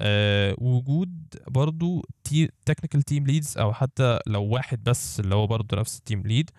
آه، 0.00 0.54
وجود 0.58 1.34
برضو 1.48 2.04
technical 2.66 3.02
team 3.02 3.26
leads 3.26 3.58
أو 3.58 3.72
حتى 3.72 4.18
لو 4.26 4.42
واحد 4.44 4.84
بس 4.84 5.20
اللي 5.20 5.34
هو 5.34 5.46
برضو 5.46 5.76
نفس 5.76 5.98
ال 5.98 6.03
team 6.03 6.22
lead 6.22 6.50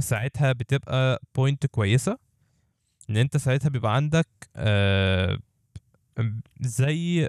ساعتها 0.00 0.52
بتبقى 0.52 1.22
point 1.34 1.66
كويسة 1.66 2.18
إن 3.10 3.16
أنت 3.16 3.36
ساعتها 3.36 3.68
بيبقى 3.68 3.94
عندك 3.96 4.28
آه، 4.56 5.38
زي 6.60 7.28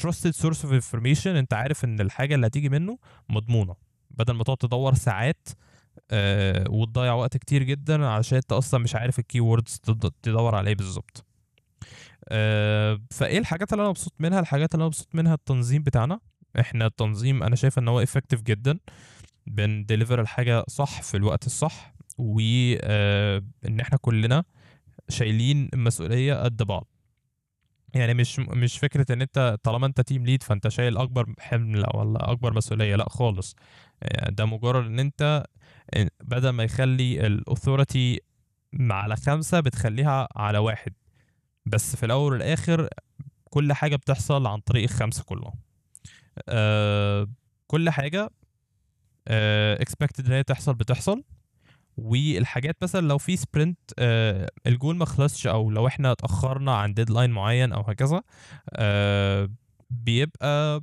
trusted 0.00 0.32
source 0.42 0.62
of 0.62 0.72
information 0.82 1.26
أنت 1.26 1.52
عارف 1.54 1.84
إن 1.84 2.00
الحاجة 2.00 2.34
اللي 2.34 2.46
هتيجي 2.46 2.68
منه 2.68 2.98
مضمونة 3.28 3.76
بدل 4.10 4.34
ما 4.34 4.44
تقعد 4.44 4.56
تدور 4.56 4.94
ساعات 4.94 5.48
آه، 6.10 6.64
وتضيع 6.70 7.12
وقت 7.12 7.36
كتير 7.36 7.62
جدا 7.62 8.06
علشان 8.06 8.36
أنت 8.36 8.52
أصلا 8.52 8.80
مش 8.80 8.94
عارف 8.94 9.18
ال 9.18 9.40
keywords 9.40 9.80
تدور 10.22 10.54
عليه 10.54 10.74
بالظبط. 10.74 11.24
آه، 12.28 13.00
فإيه 13.10 13.38
الحاجات 13.38 13.72
اللي 13.72 13.80
أنا 13.82 13.90
مبسوط 13.90 14.12
منها؟ 14.18 14.40
الحاجات 14.40 14.74
اللي 14.74 14.82
أنا 14.82 14.86
مبسوط 14.86 15.08
منها 15.14 15.34
التنظيم 15.34 15.82
بتاعنا. 15.82 16.20
إحنا 16.60 16.86
التنظيم 16.86 17.42
أنا 17.42 17.56
شايف 17.56 17.78
إن 17.78 17.88
هو 17.88 18.00
effective 18.00 18.42
جدا. 18.42 18.78
بن 19.46 19.62
deliver 19.62 20.20
الحاجة 20.20 20.64
صح 20.68 21.02
في 21.02 21.16
الوقت 21.16 21.46
الصح. 21.46 21.94
وان 22.18 23.80
إحنا 23.80 23.98
كلنا 24.00 24.44
شايلين 25.08 25.68
المسؤولية 25.74 26.34
قد 26.42 26.62
بعض. 26.62 26.86
يعني 27.94 28.14
مش 28.14 28.38
مش 28.38 28.78
فكرة 28.78 29.12
إن 29.12 29.22
أنت 29.22 29.58
طالما 29.62 29.86
أنت 29.86 30.00
team 30.00 30.26
lead 30.26 30.42
فأنت 30.42 30.68
شايل 30.68 30.96
أكبر 30.96 31.34
حمل 31.38 31.84
ولا 31.94 32.30
أكبر 32.32 32.54
مسؤولية 32.54 32.96
لأ 32.96 33.08
خالص. 33.08 33.56
يعني 34.02 34.34
ده 34.34 34.44
مجرد 34.44 34.84
إن 34.86 34.98
أنت 34.98 35.44
بدل 36.20 36.48
ما 36.50 36.64
يخلي 36.64 37.26
ال 37.26 37.35
authority 37.35 38.20
على 38.80 39.16
خمسة 39.16 39.60
بتخليها 39.60 40.28
على 40.36 40.58
واحد. 40.58 40.92
بس 41.66 41.96
في 41.96 42.06
الأول 42.06 42.32
والآخر 42.32 42.88
كل 43.44 43.72
حاجة 43.72 43.96
بتحصل 43.96 44.46
عن 44.46 44.58
طريق 44.60 44.82
الخمسة 44.82 45.24
كلهم. 45.24 45.54
آه 46.48 47.28
كل 47.66 47.90
حاجة 47.90 48.30
expected 49.28 50.26
إن 50.26 50.32
هي 50.32 50.42
تحصل 50.42 50.74
بتحصل. 50.74 51.22
والحاجات 51.96 52.76
مثلا 52.82 53.06
لو 53.08 53.18
في 53.18 53.36
sprint 53.36 53.78
آه 53.98 54.48
الجول 54.66 54.96
ما 54.96 55.04
خلصش 55.04 55.46
أو 55.46 55.70
لو 55.70 55.86
إحنا 55.86 56.12
اتأخرنا 56.12 56.76
عن 56.76 56.94
deadline 56.94 57.30
معين 57.30 57.72
أو 57.72 57.80
هكذا 57.80 58.22
آه 58.72 59.48
بيبقى 59.90 60.80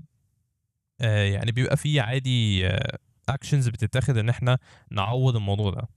آه 1.02 1.24
يعني 1.24 1.52
بيبقى 1.52 1.78
في 1.78 2.00
عادي 2.00 2.68
actions 3.30 3.68
بتتاخد 3.70 4.18
إن 4.18 4.30
إحنا 4.30 4.58
نعوض 4.92 5.36
الموضوع 5.36 5.72
ده. 5.72 5.88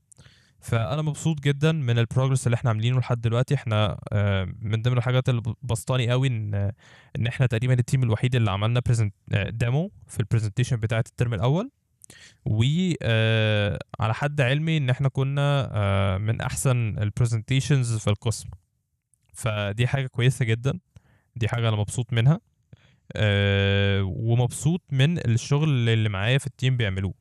فأنا 0.59 1.01
مبسوط 1.01 1.39
جدا 1.39 1.71
من 1.71 1.99
ال 1.99 2.04
progress 2.04 2.47
اللي 2.47 2.55
إحنا 2.55 2.69
عاملينه 2.69 2.99
لحد 2.99 3.21
دلوقتي. 3.21 3.55
إحنا 3.55 3.99
آه، 4.13 4.47
من 4.59 4.81
ضمن 4.81 4.97
الحاجات 4.97 5.29
اللي 5.29 5.41
بسطاني 5.61 6.09
قوي 6.11 6.27
إن 6.27 6.53
إن 7.17 7.27
إحنا 7.27 7.45
تقريبا 7.45 7.73
ال 7.73 7.79
team 7.79 8.03
الوحيد 8.03 8.35
اللي 8.35 8.51
عملنا 8.51 8.81
demo 9.31 9.91
في 10.07 10.19
ال 10.19 10.23
presentation 10.23 10.75
بتاعة 10.77 11.03
ال 11.09 11.14
term 11.14 11.33
الأول. 11.33 11.71
وعلى 12.45 14.13
حد 14.13 14.41
علمي 14.41 14.77
إن 14.77 14.89
إحنا 14.89 15.09
كنا 15.09 15.69
آه، 15.73 16.17
من 16.17 16.41
أحسن 16.41 16.97
ال 16.97 17.04
presentations 17.04 17.97
في 17.97 18.07
القسم. 18.07 18.49
فدي 19.33 19.87
حاجة 19.87 20.07
كويسة 20.07 20.45
جدا. 20.45 20.79
دي 21.35 21.47
حاجة 21.47 21.69
أنا 21.69 21.77
مبسوط 21.77 22.13
منها. 22.13 22.39
آه، 23.15 24.03
ومبسوط 24.03 24.81
من 24.91 25.17
الشغل 25.17 25.89
اللي 25.89 26.09
معايا 26.09 26.37
في 26.37 26.47
ال 26.47 26.53
team 26.53 26.77
بيعملوه. 26.77 27.13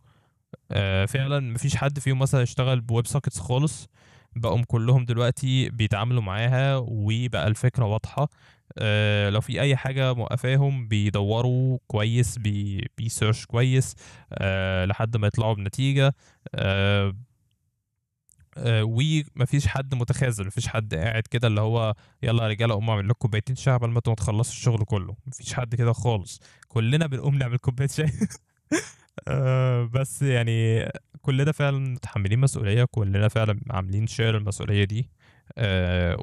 آه، 0.70 1.04
فعلا 1.06 1.40
مفيش 1.40 1.76
حد 1.76 1.98
فيهم 1.98 2.18
مثلا 2.18 2.42
اشتغل 2.42 2.80
ب 2.80 2.87
web 2.87 3.06
sockets 3.06 3.40
خالص. 3.40 3.88
بقوا 4.36 4.62
كلهم 4.68 5.04
دلوقتي 5.04 5.70
بيتعاملوا 5.70 6.22
معاها 6.22 6.76
وبقى 6.76 7.46
الفكرة 7.48 7.84
واضحة. 7.84 8.28
آه، 8.78 9.30
لو 9.30 9.40
في 9.40 9.60
أي 9.60 9.76
حاجة 9.76 10.14
موقفاهم 10.14 10.88
بيدوروا 10.88 11.78
كويس 11.86 12.38
بي 12.38 12.88
بي 12.98 13.10
search 13.10 13.46
كويس 13.46 13.96
آه، 14.32 14.84
لحد 14.84 15.16
ما 15.16 15.26
يطلعوا 15.26 15.54
بنتيجة 15.54 16.14
آه، 16.54 17.14
آه، 18.56 18.82
ومفيش 18.84 19.66
حد 19.66 19.94
متخاذل 19.94 20.46
مفيش 20.46 20.68
حد 20.68 20.94
قاعد 20.94 21.22
كده 21.22 21.48
اللي 21.48 21.60
هو 21.60 21.94
يلا 22.22 22.42
يا 22.44 22.48
رجالة 22.48 22.74
قوموا 22.74 22.94
اعمل 22.94 23.08
لكم 23.08 23.18
كوبايتين 23.18 23.56
شاي 23.56 23.74
قبل 23.74 23.88
ما 23.88 23.96
أنتوا 23.96 24.14
تخلصوا 24.14 24.52
الشغل 24.52 24.84
كله. 24.84 25.16
مفيش 25.26 25.54
حد 25.54 25.74
كده 25.74 25.92
خالص. 25.92 26.40
كلنا 26.68 27.06
بنقوم 27.06 27.34
نعمل 27.34 27.56
كوباية 27.58 27.88
شاي. 27.88 28.10
آه، 29.28 29.84
بس 29.84 30.22
يعني 30.22 30.88
كلنا 31.22 31.52
فعلا 31.52 31.78
متحملين 31.78 32.38
مسؤولية 32.38 32.84
كلنا 32.90 33.28
فعلا 33.28 33.60
عاملين 33.70 34.06
share 34.06 34.36
المسؤولية 34.36 34.84
دي 34.84 35.10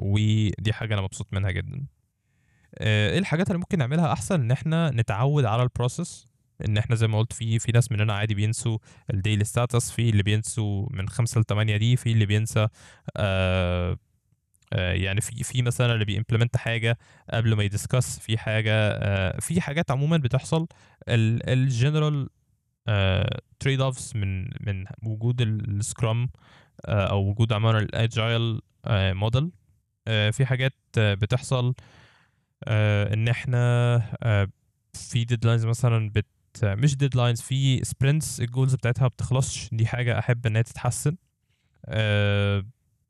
ودي 0.02 0.72
حاجة 0.72 0.94
أنا 0.94 1.02
مبسوط 1.02 1.26
منها 1.32 1.50
جدا. 1.50 1.86
إيه 2.80 3.18
الحاجات 3.18 3.46
اللي 3.46 3.58
ممكن 3.58 3.78
نعملها 3.78 4.12
أحسن 4.12 4.40
إن 4.40 4.50
إحنا 4.50 4.90
نتعود 4.90 5.44
على 5.44 5.62
ال 5.62 5.70
process 5.70 6.26
إن 6.68 6.78
إحنا 6.78 6.96
زي 6.96 7.06
ما 7.08 7.18
قلت 7.18 7.32
في 7.32 7.58
في 7.58 7.72
ناس 7.72 7.92
مننا 7.92 8.12
عادي 8.14 8.34
بينسوا 8.34 8.78
ال 9.14 9.19
daily 9.19 9.44
status 9.44 9.90
في 9.90 10.10
اللي 10.10 10.22
بينسوا 10.22 10.86
من 10.90 11.08
خمسة 11.08 11.40
لتمانية 11.40 11.76
دي 11.76 11.96
في 11.96 12.12
اللي 12.12 12.26
بينسى 12.26 12.68
آه 13.16 13.98
آه 14.72 14.92
يعني 14.92 15.20
في 15.20 15.44
في 15.44 15.62
مثلا 15.62 15.92
اللي 15.94 16.04
بي 16.04 16.13
implement 16.13 16.56
حاجة 16.56 16.98
قبل 17.30 17.54
ما 17.54 17.62
ي 17.64 17.71
discuss 17.71 18.18
في 18.18 18.38
حاجة 18.38 18.72
آه 18.74 19.40
في 19.40 19.60
حاجات 19.60 19.90
عموما 19.90 20.16
بتحصل 20.16 20.66
ال 21.08 21.23
general 21.23 22.28
trade 23.60 23.80
offs 23.80 24.16
من 24.16 24.44
من 24.44 24.84
وجود 25.02 25.40
ال 25.40 25.55
Scrum 25.55 26.30
أو 26.84 27.28
وجود 27.28 27.52
عموما 27.52 27.78
ال 27.78 27.92
Agile 27.92 28.60
model 28.90 29.50
في 30.06 30.46
حاجات 30.46 30.74
آه، 30.98 31.14
بتحصل 31.14 31.74
آه، 32.64 33.14
إن 33.14 33.28
إحنا 33.28 33.56
آه، 34.22 34.48
في 34.94 35.24
deadlines 35.24 35.66
مثلا 35.66 36.10
بت 36.10 36.26
مش 36.64 36.96
deadlines 36.96 37.40
في 37.40 37.84
sprints 37.84 38.40
ال 38.40 38.46
goals 38.46 38.74
بتاعتها 38.74 39.08
بتخلصش. 39.08 39.68
دي 39.72 39.86
حاجة 39.86 40.18
أحب 40.18 40.46
ان 40.46 40.56
هي 40.56 40.62
تتحسن 40.62 41.16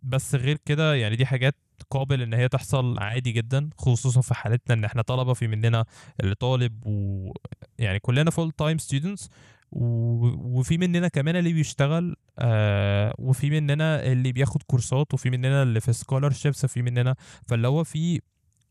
بس 0.02 0.34
غير 0.34 0.58
كده 0.64 0.94
يعني 0.94 1.16
دي 1.16 1.26
حاجات 1.26 1.54
قابل 1.90 2.22
إن 2.22 2.34
هي 2.34 2.48
تحصل 2.48 2.98
عادي 2.98 3.32
جدا 3.32 3.70
خصوصا 3.78 4.20
في 4.20 4.34
حالتنا 4.34 4.74
إن 4.74 4.84
إحنا 4.84 5.02
طلبة 5.02 5.32
في 5.34 5.46
مننا 5.46 5.84
اللي 6.20 6.34
طالب 6.34 6.86
و 6.86 7.32
يعني 7.78 7.98
كلنا 7.98 8.30
full 8.30 8.50
time 8.52 8.78
students 8.78 9.30
وفي 9.72 10.78
مننا 10.78 11.08
كمان 11.08 11.36
اللي 11.36 11.52
بيشتغل 11.52 12.16
آه 12.38 13.14
وفي 13.18 13.50
مننا 13.50 14.12
اللي 14.12 14.32
بياخد 14.32 14.62
كورسات 14.62 15.14
وفي 15.14 15.30
مننا 15.30 15.62
اللي 15.62 15.80
في 15.80 15.92
scholarships 15.92 16.64
وفي 16.64 16.82
مننا. 16.82 17.14
فاللي 17.48 17.68
هو 17.68 17.84
في 17.84 18.20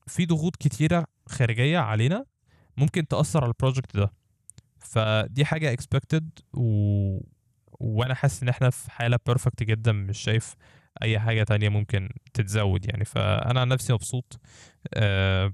في 0.08 0.26
ضغوط 0.26 0.56
كتيرة 0.56 1.08
خارجية 1.30 1.80
علينا 1.80 2.26
ممكن 2.78 3.08
تأثر 3.08 3.43
على 3.43 3.50
ال 3.52 3.57
project 3.57 3.98
ده. 3.98 4.12
فدي 4.80 5.46
حاجة 5.46 5.76
expected 5.76 6.24
و... 6.54 7.20
وأنا 7.80 8.13
حاسس 8.13 8.43
إن 8.43 8.50
إحنا 8.50 8.70
في 8.70 8.91
حالة 8.91 9.20
perfect 9.26 9.63
جدا 9.63 9.91
مش 9.91 10.17
شايف 10.20 10.56
أي 11.02 11.20
حاجة 11.20 11.43
تانية 11.43 11.70
ممكن 11.70 12.10
تتزود 12.34 12.86
يعني. 12.89 13.06
فأنا 13.06 13.62
عن 13.62 13.67
نفسي 13.67 13.93
مبسوط. 13.93 14.39
آه 14.93 15.54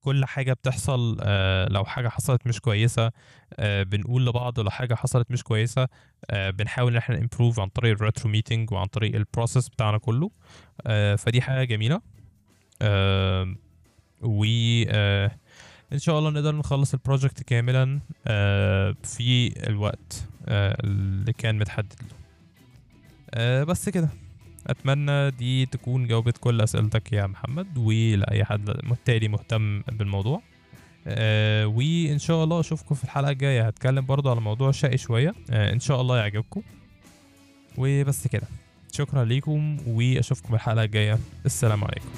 كل 0.00 0.24
حاجة 0.24 0.52
بتحصل 0.52 1.16
آه 1.20 1.68
لو 1.68 1.84
حاجة 1.84 2.08
حصلت 2.08 2.46
مش 2.46 2.60
كويسة 2.60 3.10
آه 3.58 3.82
بنقول 3.82 4.26
لبعض 4.26 4.60
لو 4.60 4.70
حاجة 4.70 4.94
حصلت 4.94 5.30
مش 5.30 5.42
كويسة 5.42 5.88
آه 6.30 6.50
بنحاول 6.50 6.92
إن 6.92 6.98
إحنا 6.98 7.18
improve 7.18 7.60
عن 7.60 7.68
طريق 7.68 7.92
ال 7.92 7.98
retro 7.98 8.30
meeting 8.30 8.72
وعن 8.72 8.86
طريق 8.86 9.14
ال 9.14 9.21
process 9.21 9.68
بتاعنا 9.68 9.98
كله. 9.98 10.30
آه 10.86 11.14
فدي 11.16 11.40
حاجة 11.42 11.64
جميلة. 11.64 11.96
آه 11.96 12.15
و 14.22 14.44
آه 14.88 15.30
إن 15.92 15.98
شاء 15.98 16.18
الله 16.18 16.30
نقدر 16.30 16.54
نخلص 16.54 16.94
البروجكت 16.94 17.42
كاملا 17.42 18.00
آه 18.26 18.94
في 19.02 19.52
الوقت 19.68 20.24
آه 20.46 20.76
اللي 20.84 21.32
كان 21.32 21.58
متحدد 21.58 21.94
له. 22.02 22.16
آه 23.34 23.64
بس 23.64 23.88
كده. 23.88 24.08
أتمنى 24.66 25.30
دي 25.30 25.66
تكون 25.66 26.06
جاوبت 26.06 26.38
كل 26.38 26.60
أسئلتك 26.60 27.12
يا 27.12 27.26
محمد 27.26 27.78
ولأي 27.78 28.44
حد 28.44 28.64
بالتالي 28.64 29.28
مهتم 29.28 29.80
بالموضوع. 29.80 30.42
آه 31.06 31.66
وان 31.66 32.18
شاء 32.18 32.44
الله 32.44 32.60
أشوفكم 32.60 32.94
في 32.94 33.04
الحلقة 33.04 33.30
الجاية. 33.30 33.66
هتكلم 33.66 34.06
برضو 34.06 34.30
على 34.30 34.40
موضوع 34.40 34.70
شقي 34.70 34.98
شوية. 34.98 35.34
آه 35.50 35.72
إن 35.72 35.80
شاء 35.80 36.00
الله 36.00 36.18
يعجبكم. 36.18 36.62
وبس 37.78 38.28
كده. 38.28 38.46
شكرا 38.92 39.24
ليكم 39.24 39.76
وأشوفكم 39.86 40.54
الحلقة 40.54 40.84
الجاية. 40.84 41.18
السلام 41.46 41.84
عليكم. 41.84 42.08